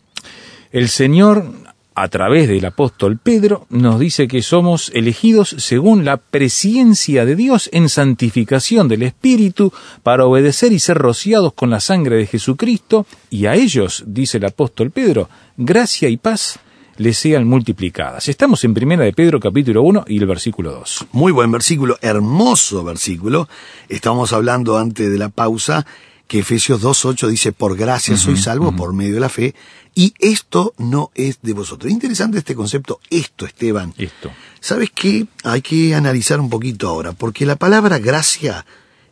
el 0.71 0.87
Señor, 0.87 1.51
a 1.93 2.07
través 2.07 2.47
del 2.47 2.63
apóstol 2.63 3.19
Pedro, 3.21 3.67
nos 3.69 3.99
dice 3.99 4.29
que 4.29 4.41
somos 4.41 4.91
elegidos 4.93 5.55
según 5.57 6.05
la 6.05 6.15
presciencia 6.15 7.25
de 7.25 7.35
Dios 7.35 7.69
en 7.73 7.89
santificación 7.89 8.87
del 8.87 9.03
Espíritu 9.03 9.73
para 10.03 10.25
obedecer 10.25 10.71
y 10.71 10.79
ser 10.79 10.97
rociados 10.97 11.51
con 11.51 11.69
la 11.69 11.81
sangre 11.81 12.15
de 12.15 12.27
Jesucristo, 12.27 13.05
y 13.29 13.47
a 13.47 13.55
ellos, 13.55 14.05
dice 14.07 14.37
el 14.37 14.45
apóstol 14.45 14.91
Pedro, 14.91 15.27
gracia 15.57 16.07
y 16.07 16.15
paz 16.15 16.59
les 16.95 17.17
sean 17.17 17.45
multiplicadas. 17.45 18.29
Estamos 18.29 18.63
en 18.63 18.73
Primera 18.73 19.03
de 19.03 19.11
Pedro 19.11 19.41
capítulo 19.41 19.81
1 19.81 20.05
y 20.07 20.17
el 20.17 20.27
versículo 20.27 20.71
2. 20.71 21.07
Muy 21.11 21.33
buen 21.33 21.51
versículo, 21.51 21.97
hermoso 22.01 22.85
versículo. 22.85 23.49
Estamos 23.89 24.31
hablando 24.31 24.77
antes 24.77 25.11
de 25.11 25.17
la 25.17 25.27
pausa 25.27 25.85
que 26.27 26.39
Efesios 26.39 26.81
2.8 26.81 27.27
dice, 27.27 27.51
por 27.51 27.77
gracia 27.77 28.17
soy 28.17 28.37
salvo 28.37 28.75
por 28.75 28.93
medio 28.93 29.13
de 29.15 29.19
la 29.19 29.29
fe, 29.29 29.53
y 29.93 30.13
esto 30.19 30.73
no 30.77 31.11
es 31.15 31.39
de 31.41 31.53
vosotros. 31.53 31.91
Interesante 31.91 32.39
este 32.39 32.55
concepto, 32.55 32.99
esto, 33.09 33.45
Esteban. 33.45 33.93
Esto. 33.97 34.31
¿Sabes 34.59 34.89
qué? 34.93 35.27
Hay 35.43 35.61
que 35.61 35.93
analizar 35.95 36.39
un 36.39 36.49
poquito 36.49 36.89
ahora, 36.89 37.13
porque 37.13 37.45
la 37.45 37.55
palabra 37.55 37.99
gracia 37.99 38.65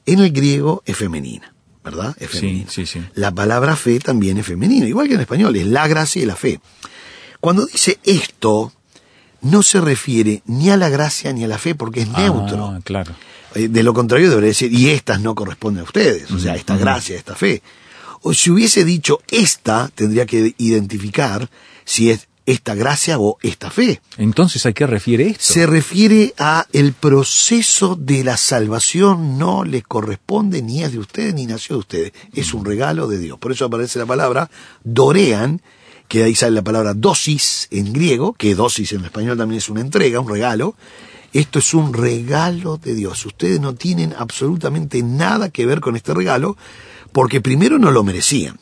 en 0.05 0.20
el 0.20 0.32
griego 0.32 0.82
es 0.86 0.98
femenina, 0.98 1.53
¿verdad? 1.84 2.15
Es 2.20 2.32
Sí, 2.32 2.38
femenina. 2.39 2.70
sí, 2.72 2.86
sí. 2.86 3.01
La 3.13 3.32
palabra 3.32 3.75
fe 3.75 4.00
también 4.00 4.38
es 4.39 4.46
femenina, 4.48 4.88
igual 4.88 5.08
que 5.08 5.13
en 5.13 5.22
español, 5.22 5.55
es 5.55 5.67
la 5.67 5.88
gracia 5.88 6.22
y 6.22 6.25
la 6.25 6.36
fe. 6.36 6.60
Cuando 7.39 7.65
dice 7.65 8.00
esto, 8.03 8.74
no 9.44 9.62
se 9.64 9.80
refiere 9.80 10.42
ni 10.46 10.70
a 10.70 10.78
la 10.78 10.90
gracia 10.90 11.32
ni 11.34 11.44
a 11.44 11.48
la 11.48 11.58
fe, 11.58 11.76
porque 11.76 12.02
es 12.02 12.10
neutro. 12.10 12.66
Ah, 12.66 12.80
claro. 12.84 13.14
Eh, 13.56 13.68
De 13.68 13.84
lo 13.84 13.94
contrario 13.94 14.30
debería 14.30 14.50
decir, 14.50 14.74
y 14.74 14.90
estas 14.90 15.22
no 15.22 15.36
corresponden 15.36 15.82
a 15.82 15.84
ustedes, 15.84 16.32
o 16.32 16.40
sea, 16.40 16.56
esta 16.56 16.78
gracia, 16.78 17.16
esta 17.16 17.36
fe. 17.36 17.62
O 18.22 18.34
si 18.34 18.50
hubiese 18.50 18.86
dicho 18.86 19.20
esta, 19.30 19.92
tendría 19.94 20.26
que 20.26 20.56
identificar 20.58 21.50
si 21.86 22.10
es 22.10 22.28
esta 22.46 22.76
gracia 22.76 23.20
o 23.20 23.38
esta 23.42 23.70
fe. 23.70 24.02
Entonces, 24.18 24.66
¿a 24.66 24.74
qué 24.74 24.86
refiere 24.86 25.28
esto? 25.28 25.54
Se 25.54 25.66
refiere 25.66 26.34
a 26.38 26.66
el 26.74 26.94
proceso 26.94 27.96
de 27.96 28.24
la 28.24 28.38
salvación 28.38 29.38
no 29.38 29.64
le 29.64 29.82
corresponde 29.82 30.62
ni 30.62 30.84
es 30.84 30.92
de 30.92 31.00
ustedes 31.00 31.34
ni 31.34 31.46
nació 31.46 31.76
de 31.76 31.80
ustedes, 31.80 32.14
es 32.34 32.54
un 32.54 32.66
regalo 32.66 33.08
de 33.08 33.20
Dios. 33.20 33.40
Por 33.40 33.52
eso 33.52 33.66
aparece 33.66 34.00
la 34.00 34.06
palabra 34.06 34.50
dorean, 34.84 35.62
que 36.07 36.24
ahí 36.24 36.36
sale 36.36 36.55
la 36.55 36.62
palabra 36.62 36.93
dosis 36.93 37.67
en 37.72 37.93
griego, 37.93 38.33
que 38.33 38.55
dosis 38.55 38.91
en 38.93 39.05
español 39.05 39.38
también 39.38 39.57
es 39.57 39.69
una 39.69 39.81
entrega, 39.81 40.19
un 40.19 40.29
regalo. 40.29 40.75
Esto 41.33 41.60
es 41.60 41.74
un 41.74 41.93
regalo 41.93 42.77
de 42.77 42.93
Dios. 42.93 43.25
Ustedes 43.25 43.60
no 43.60 43.74
tienen 43.74 44.13
absolutamente 44.17 45.01
nada 45.01 45.50
que 45.50 45.65
ver 45.65 45.79
con 45.79 45.95
este 45.95 46.13
regalo, 46.13 46.57
porque 47.12 47.41
primero 47.41 47.79
no 47.79 47.91
lo 47.91 48.03
merecían, 48.03 48.60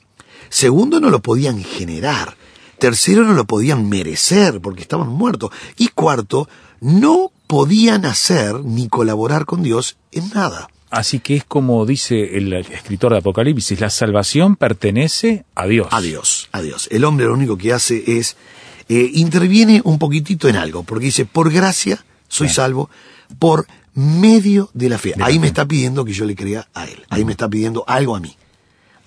segundo 0.49 0.99
no 0.99 1.09
lo 1.09 1.21
podían 1.21 1.63
generar, 1.63 2.35
tercero 2.79 3.23
no 3.23 3.33
lo 3.33 3.45
podían 3.45 3.89
merecer 3.89 4.61
porque 4.61 4.81
estaban 4.81 5.09
muertos, 5.09 5.51
y 5.77 5.89
cuarto 5.89 6.47
no 6.79 7.31
podían 7.47 8.05
hacer 8.05 8.63
ni 8.63 8.87
colaborar 8.87 9.45
con 9.45 9.63
Dios 9.63 9.97
en 10.11 10.29
nada. 10.29 10.69
Así 10.91 11.19
que 11.19 11.37
es 11.37 11.45
como 11.45 11.85
dice 11.85 12.37
el 12.37 12.51
escritor 12.51 13.13
de 13.13 13.19
Apocalipsis, 13.19 13.79
la 13.79 13.89
salvación 13.89 14.57
pertenece 14.57 15.45
a 15.55 15.65
Dios. 15.65 15.87
A 15.91 16.01
Dios, 16.01 16.49
a 16.51 16.61
Dios. 16.61 16.89
El 16.91 17.05
hombre 17.05 17.25
lo 17.27 17.33
único 17.33 17.57
que 17.57 17.71
hace 17.71 18.03
es 18.17 18.35
eh, 18.89 19.09
interviene 19.13 19.81
un 19.85 19.97
poquitito 19.97 20.49
en 20.49 20.57
algo, 20.57 20.83
porque 20.83 21.05
dice, 21.05 21.25
por 21.25 21.49
gracia 21.49 22.03
soy 22.27 22.49
salvo, 22.49 22.89
por 23.39 23.65
medio 23.93 24.69
de 24.73 24.89
la 24.89 24.97
fe. 24.97 25.11
De 25.11 25.19
la 25.19 25.27
Ahí 25.27 25.39
me 25.39 25.43
fe. 25.43 25.47
está 25.47 25.65
pidiendo 25.65 26.03
que 26.03 26.11
yo 26.11 26.25
le 26.25 26.35
crea 26.35 26.67
a 26.73 26.85
Él. 26.85 27.05
Ahí 27.09 27.23
me 27.23 27.31
está 27.31 27.47
pidiendo 27.47 27.85
algo 27.87 28.15
a 28.15 28.19
mí. 28.19 28.35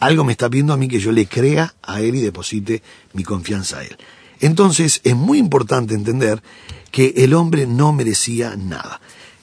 Algo 0.00 0.24
me 0.24 0.32
está 0.32 0.48
pidiendo 0.48 0.72
a 0.72 0.78
mí 0.78 0.88
que 0.88 1.00
yo 1.00 1.12
le 1.12 1.26
crea 1.26 1.74
a 1.82 2.00
Él 2.00 2.14
y 2.14 2.20
deposite 2.20 2.82
mi 3.12 3.24
confianza 3.24 3.80
a 3.80 3.84
Él. 3.84 3.96
Entonces 4.40 5.02
es 5.04 5.16
muy 5.16 5.38
importante 5.38 5.94
entender 5.94 6.42
que 6.90 7.12
el 7.18 7.34
hombre 7.34 7.66
no 7.66 7.92
merecía 7.92 8.56
nada. 8.56 9.00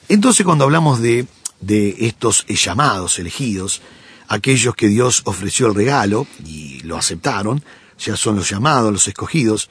Entonces 0.08 0.44
cuando 0.44 0.64
hablamos 0.64 1.00
de, 1.00 1.26
de 1.62 1.96
estos 2.06 2.46
llamados, 2.46 3.18
elegidos, 3.18 3.80
aquellos 4.28 4.74
que 4.74 4.88
Dios 4.88 5.22
ofreció 5.24 5.66
el 5.68 5.74
regalo 5.74 6.26
y 6.44 6.80
lo 6.80 6.96
aceptaron, 6.96 7.62
ya 7.98 8.16
son 8.16 8.36
los 8.36 8.50
llamados, 8.50 8.92
los 8.92 9.08
escogidos, 9.08 9.70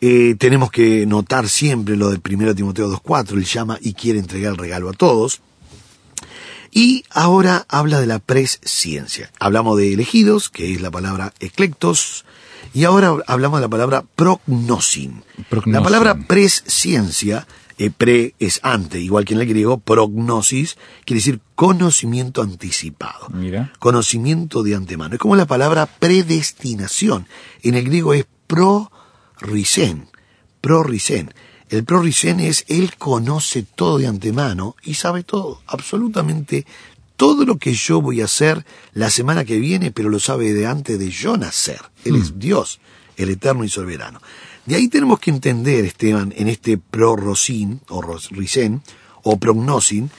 eh, 0.00 0.36
tenemos 0.38 0.70
que 0.70 1.06
notar 1.06 1.48
siempre 1.48 1.96
lo 1.96 2.10
del 2.10 2.20
1 2.22 2.54
Timoteo 2.54 2.90
2.4, 2.90 3.32
él 3.32 3.44
llama 3.44 3.78
y 3.80 3.94
quiere 3.94 4.18
entregar 4.18 4.52
el 4.52 4.58
regalo 4.58 4.90
a 4.90 4.92
todos. 4.92 5.40
Y 6.70 7.04
ahora 7.10 7.64
habla 7.68 8.00
de 8.00 8.06
la 8.06 8.18
presciencia. 8.18 9.30
Hablamos 9.38 9.78
de 9.78 9.94
elegidos, 9.94 10.50
que 10.50 10.74
es 10.74 10.80
la 10.82 10.90
palabra 10.90 11.32
eclectos, 11.40 12.26
y 12.74 12.84
ahora 12.84 13.16
hablamos 13.26 13.60
de 13.60 13.62
la 13.62 13.70
palabra 13.70 14.04
prognosin. 14.14 15.24
Prognosin. 15.48 15.72
La 15.72 15.82
palabra 15.82 16.18
presciencia, 16.26 17.46
eh, 17.78 17.90
pre 17.90 18.34
es 18.38 18.60
ante, 18.62 19.00
igual 19.00 19.24
que 19.24 19.34
en 19.34 19.40
el 19.40 19.46
griego, 19.46 19.78
prognosis, 19.78 20.76
quiere 21.04 21.18
decir 21.18 21.40
conocimiento 21.54 22.42
anticipado. 22.42 23.28
Mira. 23.30 23.72
Conocimiento 23.78 24.62
de 24.62 24.74
antemano. 24.74 25.14
Es 25.14 25.20
como 25.20 25.36
la 25.36 25.46
palabra 25.46 25.86
predestinación. 25.86 27.26
En 27.62 27.74
el 27.74 27.84
griego 27.84 28.14
es 28.14 28.26
prorisen. 28.46 30.08
Prorisen. 30.60 31.32
El 31.68 31.84
prorisen 31.84 32.40
es 32.40 32.64
él 32.68 32.96
conoce 32.96 33.62
todo 33.62 33.98
de 33.98 34.06
antemano 34.06 34.76
y 34.82 34.94
sabe 34.94 35.24
todo, 35.24 35.60
absolutamente 35.66 36.64
todo 37.16 37.44
lo 37.44 37.56
que 37.56 37.74
yo 37.74 38.00
voy 38.00 38.20
a 38.20 38.26
hacer 38.26 38.64
la 38.92 39.10
semana 39.10 39.44
que 39.44 39.58
viene, 39.58 39.90
pero 39.90 40.08
lo 40.08 40.20
sabe 40.20 40.52
de 40.52 40.66
antes 40.66 40.98
de 40.98 41.10
yo 41.10 41.36
nacer. 41.36 41.80
Él 42.04 42.16
es 42.16 42.38
Dios, 42.38 42.78
el 43.16 43.30
eterno 43.30 43.64
y 43.64 43.68
soberano. 43.68 44.20
De 44.66 44.74
ahí 44.74 44.88
tenemos 44.88 45.20
que 45.20 45.30
entender, 45.30 45.84
Esteban, 45.84 46.34
en 46.36 46.48
este 46.48 46.76
prorrocín, 46.76 47.80
o 47.88 48.02
ricén, 48.30 48.82
o 49.22 49.38
prognosin, 49.38 50.10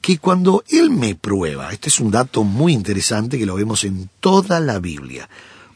que 0.00 0.18
cuando 0.18 0.62
Él 0.68 0.90
me 0.90 1.16
prueba, 1.16 1.72
este 1.72 1.88
es 1.88 1.98
un 1.98 2.12
dato 2.12 2.44
muy 2.44 2.72
interesante 2.72 3.38
que 3.38 3.46
lo 3.46 3.56
vemos 3.56 3.82
en 3.82 4.08
toda 4.20 4.60
la 4.60 4.78
Biblia, 4.78 5.28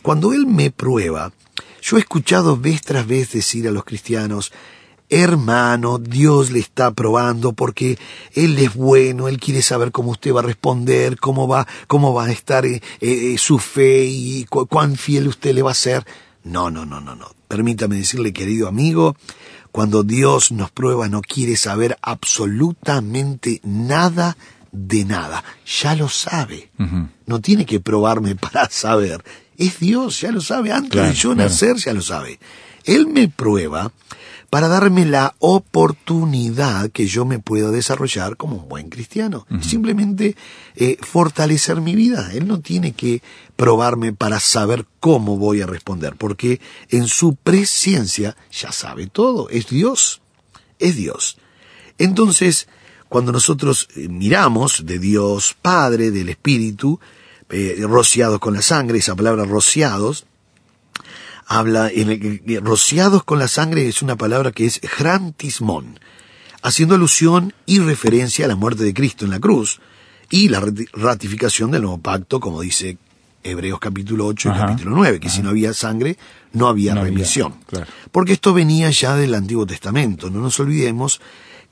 cuando 0.02 0.32
Él 0.32 0.46
me 0.46 0.70
prueba, 0.70 1.32
yo 1.82 1.96
he 1.96 2.00
escuchado 2.00 2.56
vez 2.56 2.82
tras 2.82 3.06
vez 3.08 3.32
decir 3.32 3.66
a 3.66 3.72
los 3.72 3.84
cristianos, 3.84 4.52
hermano, 5.08 5.98
Dios 5.98 6.52
le 6.52 6.60
está 6.60 6.92
probando 6.92 7.54
porque 7.54 7.98
Él 8.34 8.56
es 8.58 8.74
bueno, 8.74 9.26
Él 9.26 9.40
quiere 9.40 9.62
saber 9.62 9.90
cómo 9.90 10.12
usted 10.12 10.32
va 10.32 10.40
a 10.40 10.44
responder, 10.44 11.18
cómo 11.18 11.48
va, 11.48 11.66
cómo 11.88 12.14
va 12.14 12.26
a 12.26 12.32
estar 12.32 12.66
eh, 12.66 12.80
eh, 13.00 13.36
su 13.36 13.58
fe 13.58 14.04
y 14.04 14.44
cuán 14.44 14.96
fiel 14.96 15.26
usted 15.26 15.54
le 15.54 15.62
va 15.62 15.72
a 15.72 15.74
ser. 15.74 16.04
No, 16.46 16.70
no, 16.70 16.86
no, 16.86 17.00
no, 17.00 17.16
no. 17.16 17.26
Permítame 17.48 17.96
decirle, 17.96 18.32
querido 18.32 18.68
amigo, 18.68 19.16
cuando 19.72 20.04
Dios 20.04 20.52
nos 20.52 20.70
prueba 20.70 21.08
no 21.08 21.20
quiere 21.20 21.56
saber 21.56 21.98
absolutamente 22.02 23.60
nada 23.64 24.36
de 24.70 25.04
nada. 25.04 25.42
Ya 25.82 25.96
lo 25.96 26.08
sabe. 26.08 26.70
No 27.26 27.40
tiene 27.40 27.66
que 27.66 27.80
probarme 27.80 28.36
para 28.46 28.70
saber. 28.70 29.24
Es 29.58 29.80
Dios, 29.80 30.20
ya 30.20 30.30
lo 30.30 30.40
sabe. 30.40 30.70
Antes 30.72 31.02
de 31.02 31.14
yo 31.14 31.34
nacer, 31.34 31.76
ya 31.76 31.92
lo 31.92 32.02
sabe. 32.02 32.38
Él 32.86 33.06
me 33.06 33.28
prueba 33.28 33.92
para 34.50 34.68
darme 34.68 35.04
la 35.04 35.34
oportunidad 35.40 36.90
que 36.90 37.06
yo 37.06 37.24
me 37.24 37.38
pueda 37.38 37.70
desarrollar 37.70 38.36
como 38.36 38.56
un 38.56 38.68
buen 38.68 38.88
cristiano. 38.88 39.46
Simplemente 39.60 40.36
eh, 40.76 40.96
fortalecer 41.00 41.80
mi 41.80 41.94
vida. 41.94 42.30
Él 42.32 42.46
no 42.46 42.60
tiene 42.60 42.92
que 42.92 43.22
probarme 43.56 44.12
para 44.12 44.40
saber 44.40 44.86
cómo 45.00 45.36
voy 45.36 45.62
a 45.62 45.66
responder, 45.66 46.14
porque 46.16 46.60
en 46.88 47.08
su 47.08 47.34
presencia 47.34 48.36
ya 48.52 48.72
sabe 48.72 49.08
todo. 49.08 49.48
Es 49.50 49.68
Dios. 49.68 50.22
Es 50.78 50.96
Dios. 50.96 51.38
Entonces, 51.98 52.68
cuando 53.08 53.32
nosotros 53.32 53.88
eh, 53.96 54.08
miramos 54.08 54.86
de 54.86 54.98
Dios 54.98 55.56
Padre, 55.60 56.10
del 56.10 56.28
Espíritu, 56.28 57.00
eh, 57.50 57.76
rociados 57.80 58.38
con 58.38 58.54
la 58.54 58.62
sangre, 58.62 58.98
esa 58.98 59.16
palabra 59.16 59.44
rociados, 59.44 60.26
habla, 61.46 61.90
en 61.90 62.10
el, 62.10 62.60
rociados 62.62 63.24
con 63.24 63.38
la 63.38 63.48
sangre 63.48 63.88
es 63.88 64.02
una 64.02 64.16
palabra 64.16 64.52
que 64.52 64.66
es 64.66 64.80
grantismón, 64.98 66.00
haciendo 66.62 66.94
alusión 66.94 67.54
y 67.64 67.78
referencia 67.78 68.44
a 68.44 68.48
la 68.48 68.56
muerte 68.56 68.84
de 68.84 68.94
Cristo 68.94 69.24
en 69.24 69.30
la 69.30 69.40
cruz 69.40 69.80
y 70.30 70.48
la 70.48 70.62
ratificación 70.92 71.70
del 71.70 71.82
nuevo 71.82 71.98
pacto, 71.98 72.40
como 72.40 72.60
dice 72.60 72.98
Hebreos 73.44 73.78
capítulo 73.78 74.26
8 74.26 74.48
y 74.48 74.58
capítulo 74.58 74.96
9, 74.96 75.20
que 75.20 75.30
si 75.30 75.40
no 75.40 75.50
había 75.50 75.72
sangre, 75.72 76.18
no 76.52 76.66
había 76.66 76.94
remisión. 76.94 77.54
Porque 78.10 78.32
esto 78.32 78.52
venía 78.52 78.90
ya 78.90 79.14
del 79.14 79.34
Antiguo 79.34 79.66
Testamento. 79.66 80.30
No 80.30 80.40
nos 80.40 80.58
olvidemos 80.58 81.20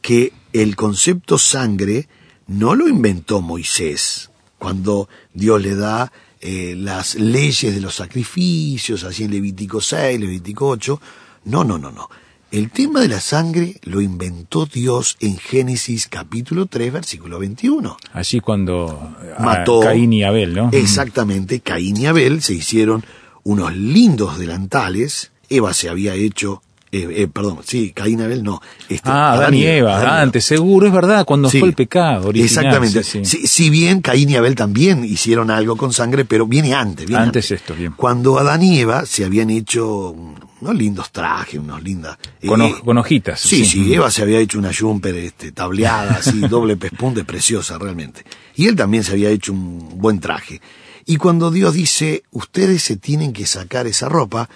que 0.01 0.33
el 0.53 0.77
concepto 0.77 1.37
sangre 1.37 2.09
no 2.47 2.75
lo 2.75 2.89
inventó 2.89 3.41
Moisés 3.41 4.31
cuando 4.59 5.09
Dios 5.33 5.61
le 5.61 5.75
da 5.75 6.13
eh, 6.47 6.75
las 6.77 7.15
leyes 7.15 7.75
de 7.75 7.81
los 7.81 7.95
sacrificios, 7.95 9.03
así 9.05 9.25
en 9.25 9.31
Levítico 9.31 9.81
6, 9.81 10.21
Levítico 10.21 10.69
8. 10.69 11.01
No, 11.47 11.65
no, 11.65 11.79
no, 11.79 11.91
no. 11.91 12.11
El 12.51 12.71
tema 12.71 13.01
de 13.01 13.09
la 13.09 13.21
sangre 13.21 13.81
lo 13.85 14.03
inventó 14.03 14.67
Dios 14.67 15.17
en 15.21 15.39
Génesis 15.39 16.07
capítulo 16.07 16.67
3, 16.67 16.93
versículo 16.93 17.39
21. 17.39 17.97
Así 18.13 18.41
cuando 18.41 19.17
ah, 19.39 19.43
mató 19.43 19.81
Caín 19.81 20.13
y 20.13 20.23
Abel, 20.23 20.53
¿no? 20.53 20.69
Exactamente, 20.71 21.61
Caín 21.61 21.97
y 21.97 22.05
Abel 22.05 22.43
se 22.43 22.53
hicieron 22.53 23.05
unos 23.43 23.75
lindos 23.75 24.39
delantales. 24.39 25.33
Eva 25.49 25.73
se 25.73 25.89
había 25.89 26.15
hecho 26.15 26.63
eh, 26.95 27.23
eh, 27.23 27.27
perdón, 27.27 27.59
sí, 27.67 27.91
Caín 27.93 28.21
Abel 28.21 28.45
no. 28.45 28.63
Este, 28.89 29.11
ah, 29.11 29.33
Adán, 29.33 29.53
y 29.55 29.65
Eva, 29.65 30.23
antes, 30.23 30.45
seguro, 30.45 30.87
es 30.87 30.93
verdad, 30.93 31.25
cuando 31.25 31.51
fue 31.51 31.63
el 31.63 31.75
pecado. 31.75 32.31
exactamente. 32.33 33.03
Si, 33.03 33.71
bien 33.71 34.01
Caín 34.01 34.31
y 34.31 34.37
Abel 34.37 34.55
también 34.55 35.05
hicieron 35.05 35.51
algo 35.51 35.77
con 35.77 35.93
sangre, 35.93 36.25
pero 36.25 36.47
viene 36.47 36.73
antes. 36.73 37.07
Viene 37.07 37.25
antes, 37.25 37.51
esto, 37.51 37.75
bien. 37.75 37.95
Cuando 37.97 38.39
Adán 38.39 38.63
y 38.63 38.79
Eva 38.79 39.07
se 39.07 39.25
habían 39.25 39.51
hecho 39.51 40.15
unos 40.61 40.75
lindos 40.77 41.11
trajes, 41.11 41.59
unos 41.59 41.83
lindas. 41.83 42.17
Con, 42.47 42.63
eh, 42.63 42.75
hojitas. 42.85 43.41
Sí, 43.41 43.65
sí, 43.65 43.93
Eva 43.93 44.09
se 44.13 44.23
había 44.23 44.39
hecho 44.39 44.61
una 44.61 44.71
jumper 44.73 45.17
este, 45.17 45.51
tableada, 45.51 46.19
así, 46.19 46.39
doble 46.49 46.77
pespunte, 46.77 47.25
preciosa 47.25 47.77
realmente. 47.77 48.25
Y 48.55 48.69
él 48.69 48.77
también 48.77 49.03
se 49.03 49.13
había 49.13 49.31
hecho 49.31 49.53
un 49.53 49.99
buen 49.99 50.21
traje. 50.21 50.61
Y 51.07 51.17
cuando 51.17 51.51
Dios 51.51 51.75
dice, 51.75 52.23
ustedes 52.31 52.85
se 52.85 52.97
tienen 52.97 53.33
que 53.33 53.47
sacar 53.47 53.89
esa 53.89 54.09
ropa, 54.09 54.49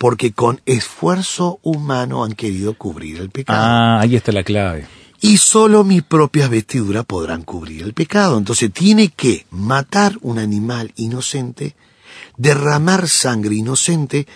porque 0.00 0.32
con 0.32 0.62
esfuerzo 0.64 1.60
humano 1.62 2.24
han 2.24 2.32
querido 2.32 2.72
cubrir 2.72 3.18
el 3.18 3.28
pecado. 3.28 3.58
Ah, 3.62 4.00
ahí 4.00 4.16
está 4.16 4.32
la 4.32 4.42
clave. 4.42 4.86
Y 5.20 5.36
solo 5.36 5.84
mis 5.84 6.02
propias 6.02 6.48
vestiduras 6.48 7.04
podrán 7.04 7.42
cubrir 7.42 7.82
el 7.82 7.92
pecado. 7.92 8.38
Entonces 8.38 8.72
tiene 8.72 9.08
que 9.08 9.44
matar 9.50 10.16
un 10.22 10.38
animal 10.38 10.90
inocente, 10.96 11.76
derramar 12.38 13.10
sangre 13.10 13.56
inocente 13.56 14.26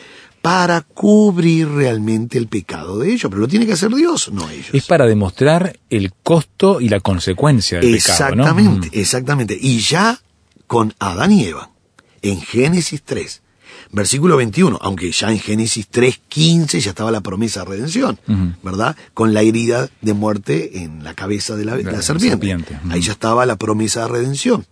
para 0.43 0.83
cubrir 0.83 1.67
realmente 1.71 2.37
el 2.37 2.49
pecado 2.49 2.99
de 2.99 3.15
ellos. 3.15 3.31
Pero 3.31 3.41
lo 3.41 3.49
tiene 3.49 3.65
que 3.65 3.73
hacer 3.73 3.91
Dios, 3.95 4.31
no 4.33 4.51
ellos. 4.51 4.69
Es 4.75 4.85
para 4.85 5.07
demostrar 5.07 5.79
el 5.89 6.13
costo 6.13 6.83
y 6.83 6.91
la 6.91 7.01
consecuencia 7.01 7.81
del 7.81 7.95
exactamente, 7.95 8.43
pecado. 8.43 8.61
Exactamente, 8.61 9.01
exactamente. 9.01 9.59
Y 9.59 9.79
ya 9.79 10.21
con 10.67 10.93
Adán 10.99 11.33
y 11.33 11.47
Eva, 11.47 11.71
en 12.21 12.43
Génesis 12.43 13.03
3, 13.03 13.41
versículo 13.95 14.37
21, 14.37 14.79
aunque 14.81 15.11
ya 15.13 15.31
en 15.31 15.39
Génesis 15.39 15.89
3.15 15.91 16.81
ya 16.81 16.91
estaba 16.91 17.11
la 17.11 17.21
promesa 17.21 17.61
de 17.61 17.67
redención, 17.67 18.19
¿verdad? 18.63 18.97
Con 19.15 19.33
la 19.33 19.43
herida 19.43 19.89
de 20.01 20.15
muerte 20.15 20.83
en 20.83 21.05
la 21.05 21.15
cabeza 21.15 21.57
de 21.57 21.65
la, 21.65 22.03
serpiente. 22.03 22.79
Ahí 22.91 23.01
ya 23.01 23.13
estaba 23.13 23.47
la 23.47 23.57
promesa 23.57 24.03
de 24.03 24.09
redención. 24.09 24.67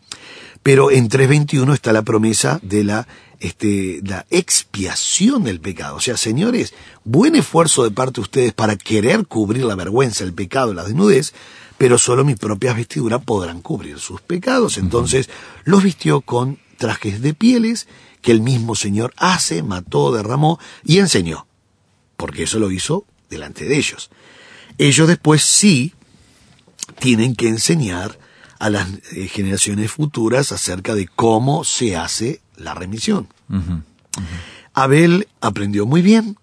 Pero 0.62 0.90
en 0.90 1.08
3.21 1.08 1.72
está 1.72 1.92
la 1.92 2.02
promesa 2.02 2.60
de 2.62 2.84
la, 2.84 3.08
este, 3.40 4.00
la 4.04 4.26
expiación 4.30 5.44
del 5.44 5.60
pecado. 5.60 5.96
O 5.96 6.00
sea, 6.00 6.16
señores, 6.16 6.74
buen 7.04 7.34
esfuerzo 7.34 7.84
de 7.84 7.90
parte 7.90 8.14
de 8.14 8.22
ustedes 8.22 8.52
para 8.52 8.76
querer 8.76 9.26
cubrir 9.26 9.64
la 9.64 9.74
vergüenza, 9.74 10.24
el 10.24 10.32
pecado, 10.32 10.72
la 10.72 10.84
desnudez, 10.84 11.32
pero 11.78 11.98
solo 11.98 12.24
mis 12.24 12.38
propias 12.38 12.76
vestiduras 12.76 13.24
podrán 13.24 13.60
cubrir 13.60 13.98
sus 13.98 14.20
pecados. 14.20 14.78
Entonces 14.78 15.28
los 15.64 15.82
vistió 15.82 16.20
con 16.20 16.58
trajes 16.78 17.22
de 17.22 17.34
pieles 17.34 17.88
que 18.22 18.32
el 18.32 18.40
mismo 18.40 18.74
Señor 18.74 19.12
hace, 19.16 19.62
mató, 19.62 20.12
derramó 20.12 20.58
y 20.84 20.98
enseñó, 20.98 21.46
porque 22.16 22.44
eso 22.44 22.58
lo 22.58 22.70
hizo 22.70 23.04
delante 23.28 23.66
de 23.66 23.76
ellos. 23.76 24.10
Ellos 24.78 25.08
después 25.08 25.42
sí 25.42 25.92
tienen 26.98 27.34
que 27.34 27.48
enseñar 27.48 28.18
a 28.58 28.70
las 28.70 28.88
eh, 29.12 29.26
generaciones 29.26 29.90
futuras 29.90 30.52
acerca 30.52 30.94
de 30.94 31.08
cómo 31.08 31.64
se 31.64 31.96
hace 31.96 32.40
la 32.56 32.74
remisión. 32.74 33.28
Abel 34.72 35.28
aprendió 35.40 35.84
muy 35.84 36.00
bien, 36.00 36.36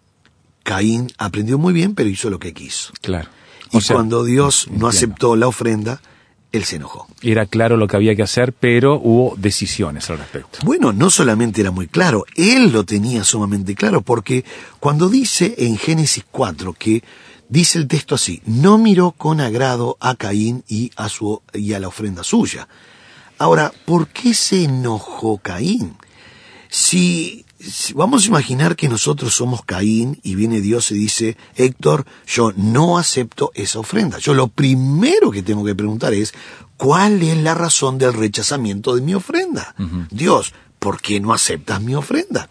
Caín 0.63 1.11
aprendió 1.17 1.57
muy 1.57 1.73
bien, 1.73 1.95
pero 1.95 2.09
hizo 2.09 2.29
lo 2.29 2.39
que 2.39 2.53
quiso. 2.53 2.93
Claro. 3.01 3.29
y 3.71 3.81
cuando 3.81 4.23
Dios 4.23 4.67
no 4.69 4.87
aceptó 4.87 5.35
la 5.35 5.47
ofrenda, 5.47 6.01
él 6.51 6.63
se 6.63 6.77
enojó. 6.77 7.07
Era 7.21 7.45
claro 7.45 7.77
lo 7.77 7.87
que 7.87 7.95
había 7.95 8.15
que 8.15 8.23
hacer, 8.23 8.53
pero 8.53 8.95
hubo 8.95 9.35
decisiones 9.37 10.09
al 10.09 10.17
respecto. 10.17 10.59
Bueno, 10.63 10.93
no 10.93 11.09
solamente 11.09 11.61
era 11.61 11.71
muy 11.71 11.87
claro, 11.87 12.25
él 12.35 12.71
lo 12.71 12.83
tenía 12.83 13.23
sumamente 13.23 13.75
claro, 13.75 14.01
porque 14.01 14.43
cuando 14.79 15.09
dice 15.09 15.55
en 15.57 15.77
Génesis 15.77 16.25
4 16.31 16.73
que 16.73 17.03
dice 17.47 17.77
el 17.77 17.87
texto 17.87 18.15
así, 18.15 18.41
no 18.45 18.77
miró 18.77 19.11
con 19.11 19.41
agrado 19.41 19.97
a 19.99 20.15
Caín 20.15 20.63
y 20.67 20.91
a, 20.95 21.09
su, 21.09 21.41
y 21.53 21.73
a 21.73 21.79
la 21.79 21.87
ofrenda 21.87 22.23
suya. 22.23 22.67
Ahora, 23.37 23.71
¿por 23.85 24.07
qué 24.07 24.33
se 24.33 24.63
enojó 24.63 25.37
Caín? 25.37 25.95
Si 26.69 27.45
vamos 27.95 28.23
a 28.23 28.27
imaginar 28.27 28.75
que 28.75 28.89
nosotros 28.89 29.33
somos 29.33 29.63
Caín 29.63 30.19
y 30.23 30.35
viene 30.35 30.61
Dios 30.61 30.91
y 30.91 30.95
dice, 30.95 31.37
Héctor, 31.55 32.05
yo 32.27 32.53
no 32.55 32.97
acepto 32.97 33.51
esa 33.53 33.79
ofrenda. 33.79 34.17
Yo 34.19 34.33
lo 34.33 34.47
primero 34.47 35.31
que 35.31 35.43
tengo 35.43 35.65
que 35.65 35.75
preguntar 35.75 36.13
es, 36.13 36.33
¿cuál 36.77 37.21
es 37.21 37.37
la 37.37 37.53
razón 37.55 37.97
del 37.97 38.13
rechazamiento 38.13 38.95
de 38.95 39.01
mi 39.01 39.13
ofrenda? 39.13 39.75
Dios, 40.09 40.53
¿por 40.79 41.01
qué 41.01 41.19
no 41.19 41.33
aceptas 41.33 41.81
mi 41.81 41.95
ofrenda? 41.95 42.49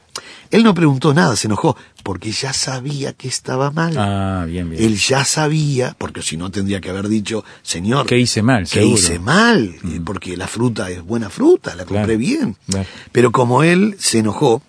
Él 0.51 0.63
no 0.63 0.75
preguntó 0.75 1.13
nada, 1.13 1.37
se 1.37 1.47
enojó, 1.47 1.77
porque 2.03 2.33
ya 2.33 2.55
sabía 2.55 3.13
que 3.13 3.29
estaba 3.29 3.71
mal. 3.71 3.95
Ah, 3.99 4.47
bien, 4.47 4.71
bien. 4.71 4.83
Él 4.83 4.97
ya 4.97 5.25
sabía, 5.25 5.95
porque 5.99 6.23
si 6.23 6.39
no 6.39 6.51
tendría 6.51 6.81
que 6.81 6.89
haber 6.89 7.09
dicho, 7.09 7.45
Señor, 7.63 8.07
¿qué 8.07 8.19
hice 8.19 8.43
mal? 8.43 8.67
¿Qué 8.67 8.85
hice 8.85 9.19
mal? 9.19 9.75
Porque 10.07 10.37
la 10.37 10.47
fruta 10.47 10.91
es 10.91 11.03
buena 11.03 11.29
fruta, 11.29 11.75
la 11.75 11.85
compré 11.85 12.17
bien. 12.17 12.57
Pero 13.13 13.31
como 13.31 13.63
él 13.63 13.97
se 13.99 14.21
enojó, 14.21 14.63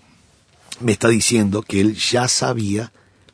me 0.81 0.91
está 0.91 1.07
diciendo 1.07 1.61
que 1.61 1.81
él 1.81 1.95
ya 1.95 2.27
sabía 2.27 2.91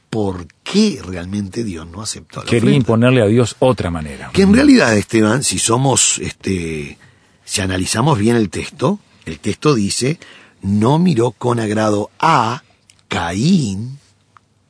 por 0.10 0.48
qué 0.64 1.02
realmente 1.06 1.64
Dios 1.64 1.88
no 1.88 2.02
aceptó 2.02 2.42
la 2.42 2.46
Quería 2.46 2.76
imponerle 2.76 3.22
a 3.22 3.26
Dios 3.26 3.56
otra 3.60 3.92
manera. 3.92 4.30
Que 4.32 4.44
en 4.44 4.54
realidad, 4.54 4.96
Esteban, 4.96 5.44
si 5.44 5.60
somos 5.60 6.20
este 6.20 6.98
si 7.46 7.62
analizamos 7.62 8.18
bien 8.18 8.36
el 8.36 8.50
texto, 8.50 9.00
el 9.26 9.40
texto 9.40 9.76
dice, 9.76 10.20
no 10.62 11.00
miró 11.00 11.32
con 11.32 11.60
agrado 11.60 12.10
a 12.20 12.64
Caín 13.08 14.00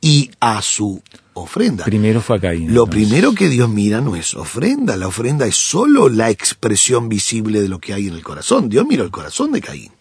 y 0.01 0.29
a 0.39 0.61
su 0.61 1.01
ofrenda. 1.33 1.85
Primero 1.85 2.21
fue 2.21 2.37
a 2.37 2.39
Caín. 2.41 2.73
Lo 2.73 2.83
entonces. 2.83 3.07
primero 3.07 3.33
que 3.33 3.49
Dios 3.49 3.69
mira 3.69 4.01
no 4.01 4.15
es 4.15 4.33
ofrenda, 4.35 4.97
la 4.97 5.07
ofrenda 5.07 5.47
es 5.47 5.55
solo 5.55 6.09
la 6.09 6.29
expresión 6.29 7.07
visible 7.07 7.61
de 7.61 7.69
lo 7.69 7.79
que 7.79 7.93
hay 7.93 8.07
en 8.07 8.13
el 8.13 8.23
corazón. 8.23 8.69
Dios 8.69 8.85
miró 8.85 9.03
el 9.03 9.11
corazón 9.11 9.51
de 9.53 9.61
Caín. 9.61 9.91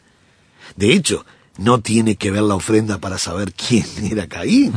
De 0.76 0.92
hecho, 0.92 1.24
no 1.58 1.80
tiene 1.80 2.16
que 2.16 2.30
ver 2.30 2.42
la 2.42 2.54
ofrenda 2.54 2.98
para 2.98 3.18
saber 3.18 3.52
quién 3.52 3.86
era 4.10 4.26
Caín. 4.26 4.72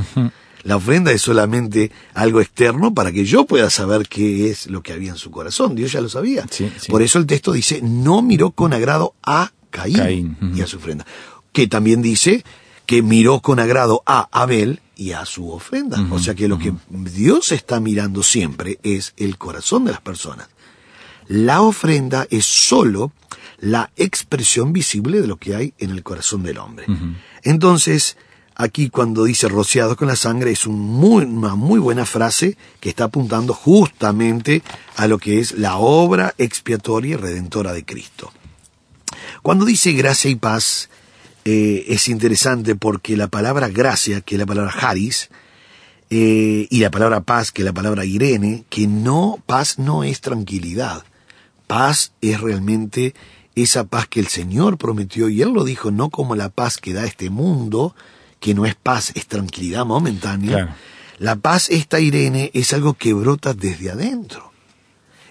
La 0.63 0.75
ofrenda 0.75 1.11
es 1.11 1.21
solamente 1.21 1.91
algo 2.13 2.41
externo 2.41 2.93
para 2.93 3.11
que 3.11 3.23
yo 3.23 3.45
pueda 3.45 3.69
saber 3.69 4.07
qué 4.07 4.49
es 4.49 4.67
lo 4.67 4.81
que 4.81 4.93
había 4.93 5.11
en 5.11 5.17
su 5.17 5.31
corazón. 5.31 5.75
Dios 5.75 5.93
ya 5.93 6.01
lo 6.01 6.09
sabía. 6.09 6.45
Sí, 6.49 6.69
sí. 6.77 6.91
Por 6.91 7.01
eso 7.01 7.19
el 7.19 7.25
texto 7.25 7.53
dice, 7.53 7.79
no 7.81 8.21
miró 8.21 8.51
con 8.51 8.73
agrado 8.73 9.13
a 9.23 9.51
Caín, 9.69 10.37
y 10.55 10.61
a 10.61 10.67
su 10.67 10.77
ofrenda. 10.77 11.05
Que 11.53 11.67
también 11.67 12.01
dice 12.01 12.43
que 12.85 13.01
miró 13.01 13.41
con 13.41 13.59
agrado 13.59 14.03
a 14.05 14.27
Abel 14.31 14.81
y 14.95 15.11
a 15.11 15.25
su 15.25 15.51
ofrenda. 15.51 16.05
O 16.11 16.19
sea 16.19 16.35
que 16.35 16.47
lo 16.47 16.57
que 16.57 16.73
Dios 16.89 17.51
está 17.51 17.79
mirando 17.79 18.23
siempre 18.23 18.79
es 18.83 19.13
el 19.17 19.37
corazón 19.37 19.85
de 19.85 19.91
las 19.91 20.01
personas. 20.01 20.49
La 21.27 21.61
ofrenda 21.61 22.27
es 22.29 22.45
sólo 22.45 23.11
la 23.59 23.91
expresión 23.95 24.71
visible 24.73 25.21
de 25.21 25.27
lo 25.27 25.37
que 25.37 25.55
hay 25.55 25.73
en 25.79 25.89
el 25.91 26.03
corazón 26.03 26.43
del 26.43 26.57
hombre. 26.59 26.85
Entonces, 27.43 28.17
aquí 28.55 28.89
cuando 28.89 29.23
dice 29.23 29.47
rociado 29.47 29.95
con 29.95 30.07
la 30.07 30.15
sangre 30.15 30.51
es 30.51 30.65
un 30.67 30.79
muy- 30.79 31.25
una 31.25 31.55
muy 31.55 31.79
buena 31.79 32.05
frase 32.05 32.57
que 32.79 32.89
está 32.89 33.05
apuntando 33.05 33.53
justamente 33.53 34.61
a 34.95 35.07
lo 35.07 35.17
que 35.17 35.39
es 35.39 35.53
la 35.53 35.77
obra 35.77 36.33
expiatoria 36.37 37.13
y 37.13 37.17
redentora 37.17 37.73
de 37.73 37.83
Cristo. 37.85 38.31
Cuando 39.41 39.65
dice 39.65 39.91
gracia 39.93 40.29
y 40.29 40.35
paz, 40.35 40.89
eh, 41.45 41.85
es 41.87 42.07
interesante 42.09 42.75
porque 42.75 43.15
la 43.17 43.27
palabra 43.27 43.69
gracia, 43.69 44.21
que 44.21 44.35
es 44.35 44.39
la 44.39 44.45
palabra 44.45 44.71
haris, 44.81 45.29
eh, 46.09 46.67
y 46.69 46.79
la 46.79 46.91
palabra 46.91 47.21
paz, 47.21 47.51
que 47.51 47.61
es 47.61 47.65
la 47.65 47.73
palabra 47.73 48.05
Irene, 48.05 48.65
que 48.69 48.87
no, 48.87 49.41
paz 49.45 49.77
no 49.79 50.03
es 50.03 50.21
tranquilidad. 50.21 51.03
Paz 51.67 52.13
es 52.21 52.39
realmente 52.39 53.13
esa 53.63 53.85
paz 53.85 54.07
que 54.07 54.19
el 54.19 54.27
Señor 54.27 54.77
prometió, 54.77 55.29
y 55.29 55.41
Él 55.41 55.49
lo 55.53 55.63
dijo, 55.63 55.91
no 55.91 56.09
como 56.09 56.35
la 56.35 56.49
paz 56.49 56.77
que 56.77 56.93
da 56.93 57.05
este 57.05 57.29
mundo, 57.29 57.95
que 58.39 58.53
no 58.53 58.65
es 58.65 58.75
paz, 58.75 59.11
es 59.15 59.27
tranquilidad 59.27 59.85
momentánea. 59.85 60.51
Claro. 60.51 60.71
La 61.19 61.35
paz, 61.35 61.69
esta 61.69 61.99
Irene, 61.99 62.51
es 62.53 62.73
algo 62.73 62.93
que 62.93 63.13
brota 63.13 63.53
desde 63.53 63.89
adentro. 63.89 64.51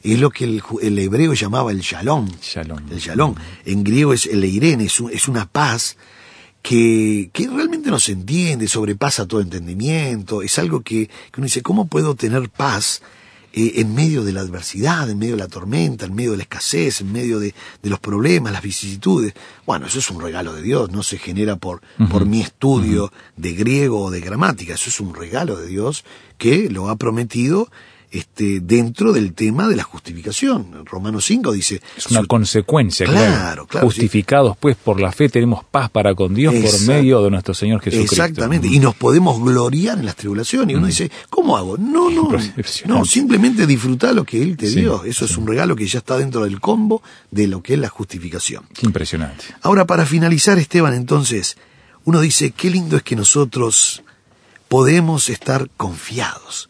Es 0.02 0.18
lo 0.20 0.30
que 0.30 0.44
el, 0.44 0.98
hebreo 0.98 1.32
llamaba 1.34 1.70
el 1.72 1.80
shalom. 1.80 2.28
Shalom. 2.42 2.78
El 2.90 2.98
shalom. 2.98 3.34
En 3.64 3.82
griego 3.84 4.12
es 4.12 4.26
el 4.26 4.44
Irene, 4.44 4.84
es, 4.84 5.00
un- 5.00 5.10
es 5.12 5.26
una 5.28 5.46
paz 5.46 5.96
que, 6.62 7.30
que 7.32 7.48
realmente 7.48 7.90
no 7.90 7.98
se 8.00 8.12
entiende, 8.12 8.66
sobrepasa 8.68 9.26
todo 9.26 9.40
entendimiento. 9.40 10.42
Es 10.42 10.58
algo 10.58 10.80
que, 10.82 11.06
que 11.06 11.38
uno 11.40 11.44
dice, 11.44 11.62
¿cómo 11.62 11.86
puedo 11.86 12.14
tener 12.16 12.48
paz 12.50 13.02
eh, 13.58 13.80
en 13.80 13.94
medio 13.94 14.22
de 14.22 14.34
la 14.34 14.42
adversidad, 14.42 15.08
en 15.08 15.18
medio 15.18 15.34
de 15.34 15.42
la 15.42 15.48
tormenta, 15.48 16.04
en 16.04 16.14
medio 16.14 16.32
de 16.32 16.36
la 16.36 16.42
escasez, 16.42 17.00
en 17.00 17.10
medio 17.10 17.38
de, 17.38 17.54
de 17.82 17.90
los 17.90 17.98
problemas, 17.98 18.52
las 18.52 18.60
vicisitudes? 18.60 19.32
Bueno, 19.64 19.86
eso 19.86 19.98
es 19.98 20.10
un 20.10 20.20
regalo 20.20 20.52
de 20.52 20.60
Dios, 20.60 20.90
no 20.90 21.02
se 21.02 21.16
genera 21.16 21.56
por, 21.56 21.80
por 22.10 22.26
mi 22.26 22.42
estudio 22.42 23.10
de 23.38 23.54
griego 23.54 24.04
o 24.04 24.10
de 24.10 24.20
gramática, 24.20 24.74
eso 24.74 24.90
es 24.90 25.00
un 25.00 25.14
regalo 25.14 25.56
de 25.56 25.68
Dios 25.68 26.04
que 26.36 26.68
lo 26.68 26.90
ha 26.90 26.96
prometido 26.96 27.70
este, 28.18 28.60
dentro 28.60 29.12
del 29.12 29.32
tema 29.34 29.68
de 29.68 29.76
la 29.76 29.82
justificación. 29.82 30.84
Romanos 30.84 31.24
5 31.26 31.52
dice... 31.52 31.80
Es 31.96 32.06
una 32.06 32.20
"Su- 32.20 32.26
consecuencia, 32.26 33.06
Claro, 33.06 33.66
Justificados, 33.80 34.56
pues, 34.58 34.76
por 34.76 35.00
la 35.00 35.12
fe 35.12 35.28
tenemos 35.28 35.64
paz 35.64 35.90
para 35.90 36.14
con 36.14 36.34
Dios 36.34 36.54
por 36.54 36.80
medio 36.82 37.22
de 37.22 37.30
nuestro 37.30 37.54
Señor 37.54 37.80
Jesucristo. 37.80 38.14
Exactamente, 38.14 38.68
y 38.68 38.78
nos 38.78 38.94
podemos 38.94 39.40
gloriar 39.42 39.98
en 39.98 40.06
las 40.06 40.16
tribulaciones. 40.16 40.74
Y 40.74 40.76
uno 40.76 40.86
dice, 40.86 41.10
¿cómo 41.30 41.56
hago? 41.56 41.76
No, 41.78 42.10
no, 42.10 42.28
no, 42.86 43.04
simplemente 43.04 43.66
disfrutar 43.66 44.14
lo 44.14 44.24
que 44.24 44.42
Él 44.42 44.56
te 44.56 44.68
Sí, 44.68 44.80
dio. 44.80 45.04
Eso 45.04 45.24
es 45.24 45.36
un 45.36 45.46
regalo 45.46 45.76
que 45.76 45.86
ya 45.86 45.98
está 45.98 46.16
dentro 46.18 46.44
del 46.44 46.60
combo 46.60 47.02
de 47.30 47.46
lo 47.46 47.62
que 47.62 47.74
es 47.74 47.78
la 47.80 47.88
justificación. 47.88 48.64
Qué 48.74 48.86
impresionante. 48.86 49.44
Ahora, 49.62 49.84
para 49.86 50.06
finalizar, 50.06 50.58
Esteban, 50.58 50.94
entonces, 50.94 51.56
uno 52.04 52.20
dice, 52.20 52.52
qué 52.52 52.70
lindo 52.70 52.96
es 52.96 53.02
que 53.02 53.16
nosotros 53.16 54.02
podemos 54.68 55.28
estar 55.28 55.70
confiados, 55.76 56.68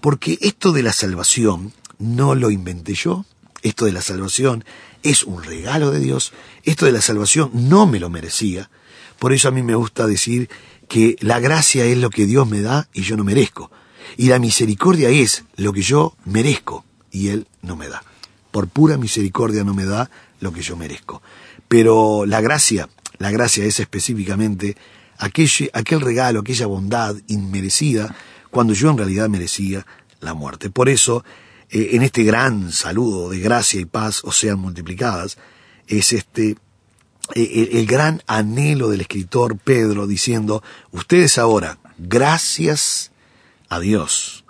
porque 0.00 0.38
esto 0.40 0.72
de 0.72 0.82
la 0.82 0.92
salvación 0.92 1.72
no 1.98 2.34
lo 2.34 2.50
inventé 2.50 2.94
yo, 2.94 3.24
esto 3.62 3.84
de 3.86 3.92
la 3.92 4.02
salvación 4.02 4.64
es 5.02 5.24
un 5.24 5.42
regalo 5.42 5.90
de 5.90 6.00
Dios, 6.00 6.32
esto 6.64 6.86
de 6.86 6.92
la 6.92 7.00
salvación 7.00 7.50
no 7.52 7.86
me 7.86 8.00
lo 8.00 8.10
merecía, 8.10 8.70
por 9.18 9.32
eso 9.32 9.48
a 9.48 9.50
mí 9.52 9.62
me 9.62 9.74
gusta 9.74 10.06
decir 10.06 10.48
que 10.88 11.16
la 11.20 11.40
gracia 11.40 11.84
es 11.84 11.98
lo 11.98 12.10
que 12.10 12.26
Dios 12.26 12.48
me 12.48 12.60
da 12.60 12.88
y 12.92 13.02
yo 13.02 13.16
no 13.16 13.24
merezco, 13.24 13.70
y 14.16 14.28
la 14.28 14.38
misericordia 14.38 15.08
es 15.08 15.44
lo 15.56 15.72
que 15.72 15.82
yo 15.82 16.16
merezco 16.24 16.84
y 17.10 17.28
Él 17.28 17.46
no 17.62 17.76
me 17.76 17.88
da. 17.88 18.02
Por 18.50 18.68
pura 18.68 18.96
misericordia 18.96 19.64
no 19.64 19.74
me 19.74 19.84
da 19.84 20.10
lo 20.40 20.52
que 20.52 20.62
yo 20.62 20.76
merezco. 20.76 21.22
Pero 21.68 22.24
la 22.26 22.40
gracia, 22.40 22.88
la 23.18 23.30
gracia 23.30 23.64
es 23.64 23.80
específicamente 23.80 24.76
aquel, 25.18 25.48
aquel 25.72 26.00
regalo, 26.00 26.40
aquella 26.40 26.66
bondad 26.66 27.16
inmerecida, 27.26 28.14
cuando 28.56 28.72
yo 28.72 28.88
en 28.90 28.96
realidad 28.96 29.28
merecía 29.28 29.86
la 30.20 30.32
muerte. 30.32 30.70
Por 30.70 30.88
eso, 30.88 31.22
eh, 31.68 31.90
en 31.92 32.00
este 32.02 32.24
gran 32.24 32.72
saludo 32.72 33.28
de 33.28 33.38
gracia 33.38 33.78
y 33.78 33.84
paz, 33.84 34.22
o 34.24 34.32
sean 34.32 34.58
multiplicadas, 34.58 35.36
es 35.88 36.14
este 36.14 36.56
eh, 37.34 37.68
el, 37.70 37.76
el 37.76 37.86
gran 37.86 38.22
anhelo 38.26 38.88
del 38.88 39.02
escritor 39.02 39.58
Pedro 39.58 40.06
diciendo, 40.06 40.62
ustedes 40.90 41.36
ahora, 41.36 41.78
gracias 41.98 43.10
a 43.68 43.78
Dios, 43.78 44.44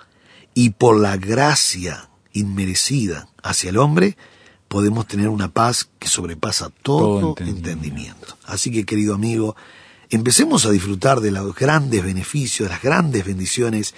y 0.55 0.71
por 0.71 1.01
la 1.01 1.17
gracia 1.17 2.09
inmerecida 2.33 3.29
hacia 3.43 3.71
el 3.71 3.77
hombre, 3.79 4.17
podemos 4.69 5.09
tener 5.09 5.31
una 5.31 5.49
paz 5.49 5.89
que 5.99 6.07
sobrepasa 6.07 6.71
todo, 6.83 7.21
Todo 7.21 7.29
entendimiento. 7.31 7.71
entendimiento. 7.71 8.39
Así 8.45 8.71
que, 8.71 8.85
querido 8.85 9.15
amigo, 9.17 9.57
empecemos 10.11 10.67
a 10.67 10.71
disfrutar 10.71 11.21
de 11.21 11.31
los 11.31 11.55
grandes 11.55 12.05
beneficios, 12.05 12.69
de 12.69 12.75
las 12.75 12.83
grandes 12.83 13.25
bendiciones 13.25 13.95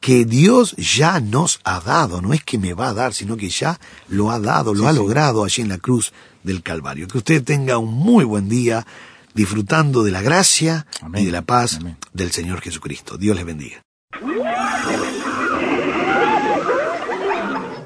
que 0.00 0.24
Dios 0.24 0.76
ya 0.76 1.20
nos 1.20 1.60
ha 1.64 1.80
dado. 1.80 2.20
No 2.20 2.32
es 2.34 2.44
que 2.44 2.58
me 2.58 2.74
va 2.74 2.88
a 2.88 2.94
dar, 2.94 3.14
sino 3.14 3.36
que 3.36 3.48
ya 3.48 3.80
lo 4.08 4.30
ha 4.30 4.38
dado, 4.38 4.74
lo 4.74 4.86
ha 4.88 4.92
logrado 4.92 5.44
allí 5.44 5.62
en 5.62 5.68
la 5.68 5.78
cruz 5.78 6.12
del 6.42 6.62
Calvario. 6.62 7.08
Que 7.08 7.18
usted 7.18 7.42
tenga 7.42 7.78
un 7.78 7.94
muy 7.94 8.24
buen 8.24 8.48
día 8.48 8.86
disfrutando 9.34 10.02
de 10.02 10.10
la 10.10 10.22
gracia 10.22 10.86
Amén. 11.00 11.22
y 11.22 11.26
de 11.26 11.32
la 11.32 11.42
paz 11.42 11.76
Amén. 11.76 11.96
del 12.12 12.32
Señor 12.32 12.60
Jesucristo. 12.60 13.16
Dios 13.16 13.34
les 13.36 13.44
bendiga. 13.46 13.83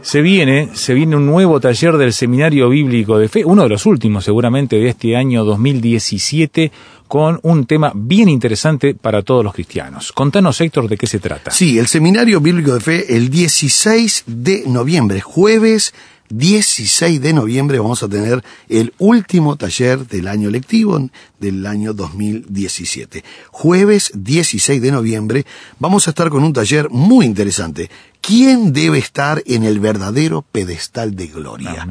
Se 0.02 0.22
viene, 0.22 0.70
se 0.74 0.94
viene 0.94 1.16
un 1.16 1.26
nuevo 1.26 1.60
taller 1.60 1.96
del 1.96 2.12
Seminario 2.12 2.68
Bíblico 2.68 3.18
de 3.18 3.28
Fe, 3.28 3.44
uno 3.44 3.64
de 3.64 3.68
los 3.68 3.84
últimos 3.84 4.24
seguramente 4.24 4.76
de 4.76 4.88
este 4.88 5.16
año 5.16 5.44
2017, 5.44 6.70
con 7.08 7.40
un 7.42 7.66
tema 7.66 7.92
bien 7.94 8.28
interesante 8.28 8.94
para 8.94 9.22
todos 9.22 9.42
los 9.42 9.52
cristianos. 9.52 10.12
Contanos, 10.12 10.60
Héctor, 10.60 10.88
de 10.88 10.96
qué 10.96 11.06
se 11.06 11.18
trata. 11.18 11.50
Sí, 11.50 11.78
el 11.78 11.88
Seminario 11.88 12.40
Bíblico 12.40 12.74
de 12.74 12.80
Fe, 12.80 13.16
el 13.16 13.28
16 13.28 14.24
de 14.26 14.64
noviembre, 14.66 15.20
jueves 15.20 15.92
16 16.30 17.22
de 17.22 17.32
noviembre, 17.32 17.78
vamos 17.78 18.02
a 18.02 18.08
tener 18.08 18.44
el 18.68 18.92
último 18.98 19.56
taller 19.56 20.06
del 20.06 20.28
año 20.28 20.50
lectivo 20.50 21.08
del 21.40 21.66
año 21.66 21.94
2017. 21.94 23.24
Jueves 23.50 24.12
16 24.14 24.82
de 24.82 24.92
noviembre, 24.92 25.46
vamos 25.78 26.06
a 26.06 26.10
estar 26.10 26.28
con 26.28 26.44
un 26.44 26.52
taller 26.52 26.90
muy 26.90 27.24
interesante. 27.24 27.90
¿Quién 28.20 28.72
debe 28.72 28.98
estar 28.98 29.42
en 29.46 29.64
el 29.64 29.80
verdadero 29.80 30.42
pedestal 30.42 31.14
de 31.14 31.26
gloria? 31.28 31.88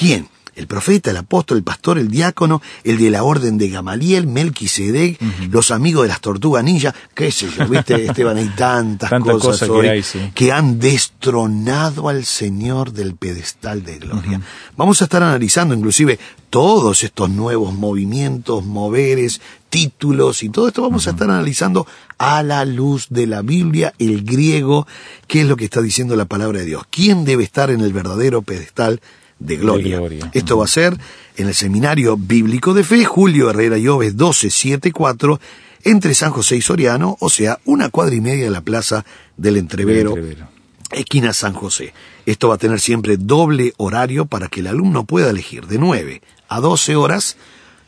¿Quién? 0.00 0.28
El 0.56 0.66
profeta, 0.66 1.10
el 1.10 1.18
apóstol, 1.18 1.58
el 1.58 1.62
pastor, 1.62 1.98
el 1.98 2.10
diácono, 2.10 2.62
el 2.84 2.96
de 2.96 3.10
la 3.10 3.22
orden 3.22 3.58
de 3.58 3.68
Gamaliel, 3.68 4.26
Melquisedec, 4.26 5.18
los 5.50 5.70
amigos 5.70 6.02
de 6.04 6.08
las 6.08 6.22
tortugas 6.22 6.64
ninja, 6.64 6.94
qué 7.14 7.30
sé 7.30 7.48
yo, 7.50 7.68
viste, 7.68 8.04
Esteban, 8.06 8.38
hay 8.38 8.48
tantas 8.48 9.10
Tanta 9.10 9.32
cosas 9.32 9.46
cosa 9.46 9.66
que 9.66 9.72
hoy 9.72 9.88
hay, 9.88 10.02
sí. 10.02 10.32
que 10.34 10.52
han 10.52 10.78
destronado 10.80 12.08
al 12.08 12.24
Señor 12.24 12.92
del 12.92 13.14
pedestal 13.14 13.84
de 13.84 13.98
gloria. 13.98 14.40
Vamos 14.74 15.02
a 15.02 15.04
estar 15.04 15.22
analizando 15.22 15.74
inclusive 15.74 16.18
todos 16.48 17.04
estos 17.04 17.28
nuevos 17.28 17.74
movimientos, 17.74 18.64
moveres, 18.64 19.42
títulos 19.68 20.42
y 20.42 20.48
todo 20.48 20.68
esto 20.68 20.80
vamos 20.80 21.06
a 21.06 21.10
estar 21.10 21.30
analizando 21.30 21.86
a 22.16 22.42
la 22.42 22.64
luz 22.64 23.06
de 23.10 23.26
la 23.26 23.42
Biblia, 23.42 23.92
el 23.98 24.24
griego, 24.24 24.86
qué 25.26 25.42
es 25.42 25.46
lo 25.46 25.56
que 25.56 25.66
está 25.66 25.82
diciendo 25.82 26.16
la 26.16 26.24
palabra 26.24 26.60
de 26.60 26.64
Dios. 26.64 26.84
¿Quién 26.88 27.26
debe 27.26 27.44
estar 27.44 27.70
en 27.70 27.82
el 27.82 27.92
verdadero 27.92 28.40
pedestal 28.42 29.00
de 29.40 29.56
gloria? 29.56 29.98
gloria. 29.98 30.30
Esto 30.32 30.56
va 30.56 30.64
a 30.66 30.68
ser 30.68 30.96
en 31.36 31.48
el 31.48 31.54
Seminario 31.54 32.16
Bíblico 32.16 32.74
de 32.74 32.84
Fe, 32.84 33.04
Julio 33.04 33.50
Herrera 33.50 33.78
Lloves 33.78 34.12
1274, 34.12 35.40
entre 35.82 36.14
San 36.14 36.30
José 36.30 36.56
y 36.56 36.62
Soriano, 36.62 37.16
o 37.20 37.30
sea, 37.30 37.58
una 37.64 37.88
cuadra 37.88 38.14
y 38.14 38.20
media 38.20 38.44
de 38.44 38.50
la 38.50 38.60
plaza 38.60 39.04
del 39.36 39.56
Entrevero, 39.56 40.10
Entrevero. 40.10 40.48
esquina 40.92 41.32
San 41.32 41.54
José. 41.54 41.94
Esto 42.26 42.48
va 42.48 42.56
a 42.56 42.58
tener 42.58 42.78
siempre 42.78 43.16
doble 43.16 43.72
horario 43.78 44.26
para 44.26 44.48
que 44.48 44.60
el 44.60 44.66
alumno 44.66 45.04
pueda 45.04 45.30
elegir 45.30 45.66
de 45.66 45.78
9 45.78 46.22
a 46.48 46.60
12 46.60 46.96
horas 46.96 47.36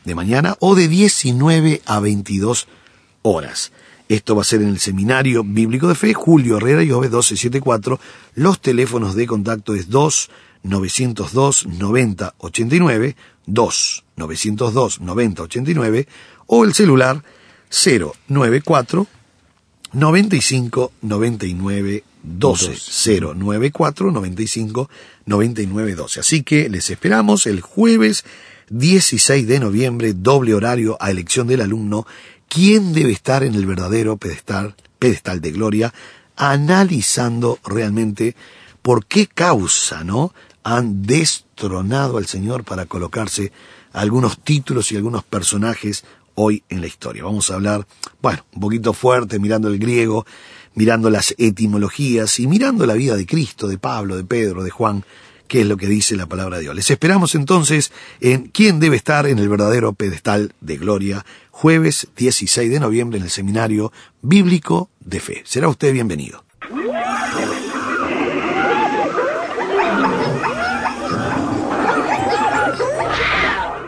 de 0.03 0.15
mañana 0.15 0.55
o 0.59 0.75
de 0.75 0.87
19 0.87 1.81
a 1.85 1.99
22 1.99 2.67
horas. 3.21 3.71
Esto 4.09 4.35
va 4.35 4.41
a 4.41 4.45
ser 4.45 4.61
en 4.61 4.69
el 4.69 4.79
Seminario 4.79 5.43
Bíblico 5.43 5.87
de 5.87 5.95
Fe, 5.95 6.13
Julio 6.13 6.57
Herrera 6.57 6.83
y 6.83 6.91
Ove 6.91 7.07
1274. 7.07 7.99
Los 8.35 8.59
teléfonos 8.59 9.15
de 9.15 9.27
contacto 9.27 9.75
es 9.75 9.89
2 9.89 10.29
902 10.63 11.67
90 11.67 12.35
89, 12.37 13.15
2 13.45 14.03
902 14.15 15.01
90 15.01 15.43
89 15.43 16.07
o 16.47 16.63
el 16.63 16.73
celular 16.73 17.23
094 17.69 19.07
95 19.93 20.91
99 21.01 22.03
12 22.23 23.21
094 23.35 24.11
95 24.11 24.89
99 25.25 25.95
12. 25.95 26.19
Así 26.19 26.43
que 26.43 26.69
les 26.69 26.89
esperamos 26.89 27.45
el 27.45 27.61
jueves 27.61 28.23
16 28.69 29.45
de 29.47 29.59
noviembre, 29.59 30.13
doble 30.13 30.53
horario 30.53 30.97
a 30.99 31.11
elección 31.11 31.47
del 31.47 31.61
alumno, 31.61 32.07
quién 32.47 32.93
debe 32.93 33.11
estar 33.11 33.43
en 33.43 33.55
el 33.55 33.65
verdadero 33.65 34.17
pedestal, 34.17 34.75
pedestal 34.99 35.41
de 35.41 35.51
gloria, 35.51 35.93
analizando 36.35 37.59
realmente 37.65 38.35
por 38.81 39.05
qué 39.05 39.27
causa, 39.27 40.03
¿no? 40.03 40.33
Han 40.63 41.03
destronado 41.03 42.17
al 42.17 42.25
Señor 42.25 42.63
para 42.63 42.85
colocarse 42.85 43.51
algunos 43.91 44.39
títulos 44.39 44.91
y 44.91 44.95
algunos 44.95 45.23
personajes 45.23 46.03
hoy 46.35 46.63
en 46.69 46.81
la 46.81 46.87
historia. 46.87 47.23
Vamos 47.23 47.49
a 47.51 47.55
hablar, 47.55 47.87
bueno, 48.21 48.45
un 48.53 48.61
poquito 48.61 48.93
fuerte, 48.93 49.39
mirando 49.39 49.67
el 49.67 49.77
griego, 49.77 50.25
mirando 50.75 51.09
las 51.09 51.35
etimologías 51.37 52.39
y 52.39 52.47
mirando 52.47 52.85
la 52.85 52.95
vida 52.95 53.15
de 53.15 53.25
Cristo, 53.25 53.67
de 53.67 53.77
Pablo, 53.77 54.15
de 54.15 54.23
Pedro, 54.23 54.63
de 54.63 54.71
Juan, 54.71 55.03
qué 55.47 55.61
es 55.61 55.67
lo 55.67 55.77
que 55.77 55.87
dice 55.87 56.15
la 56.15 56.25
palabra 56.25 56.57
de 56.57 56.63
Dios. 56.63 56.75
Les 56.75 56.89
esperamos 56.89 57.35
entonces 57.35 57.91
en 58.19 58.47
quién 58.47 58.79
debe 58.79 58.95
estar 58.95 59.27
en 59.27 59.39
el 59.39 59.49
verdadero 59.49 59.93
pedestal 59.93 60.53
de 60.61 60.77
gloria, 60.77 61.25
jueves 61.51 62.07
16 62.17 62.71
de 62.71 62.79
noviembre 62.79 63.19
en 63.19 63.25
el 63.25 63.29
Seminario 63.29 63.91
Bíblico 64.21 64.89
de 64.99 65.19
Fe. 65.19 65.43
Será 65.45 65.67
usted 65.67 65.93
bienvenido. 65.93 66.43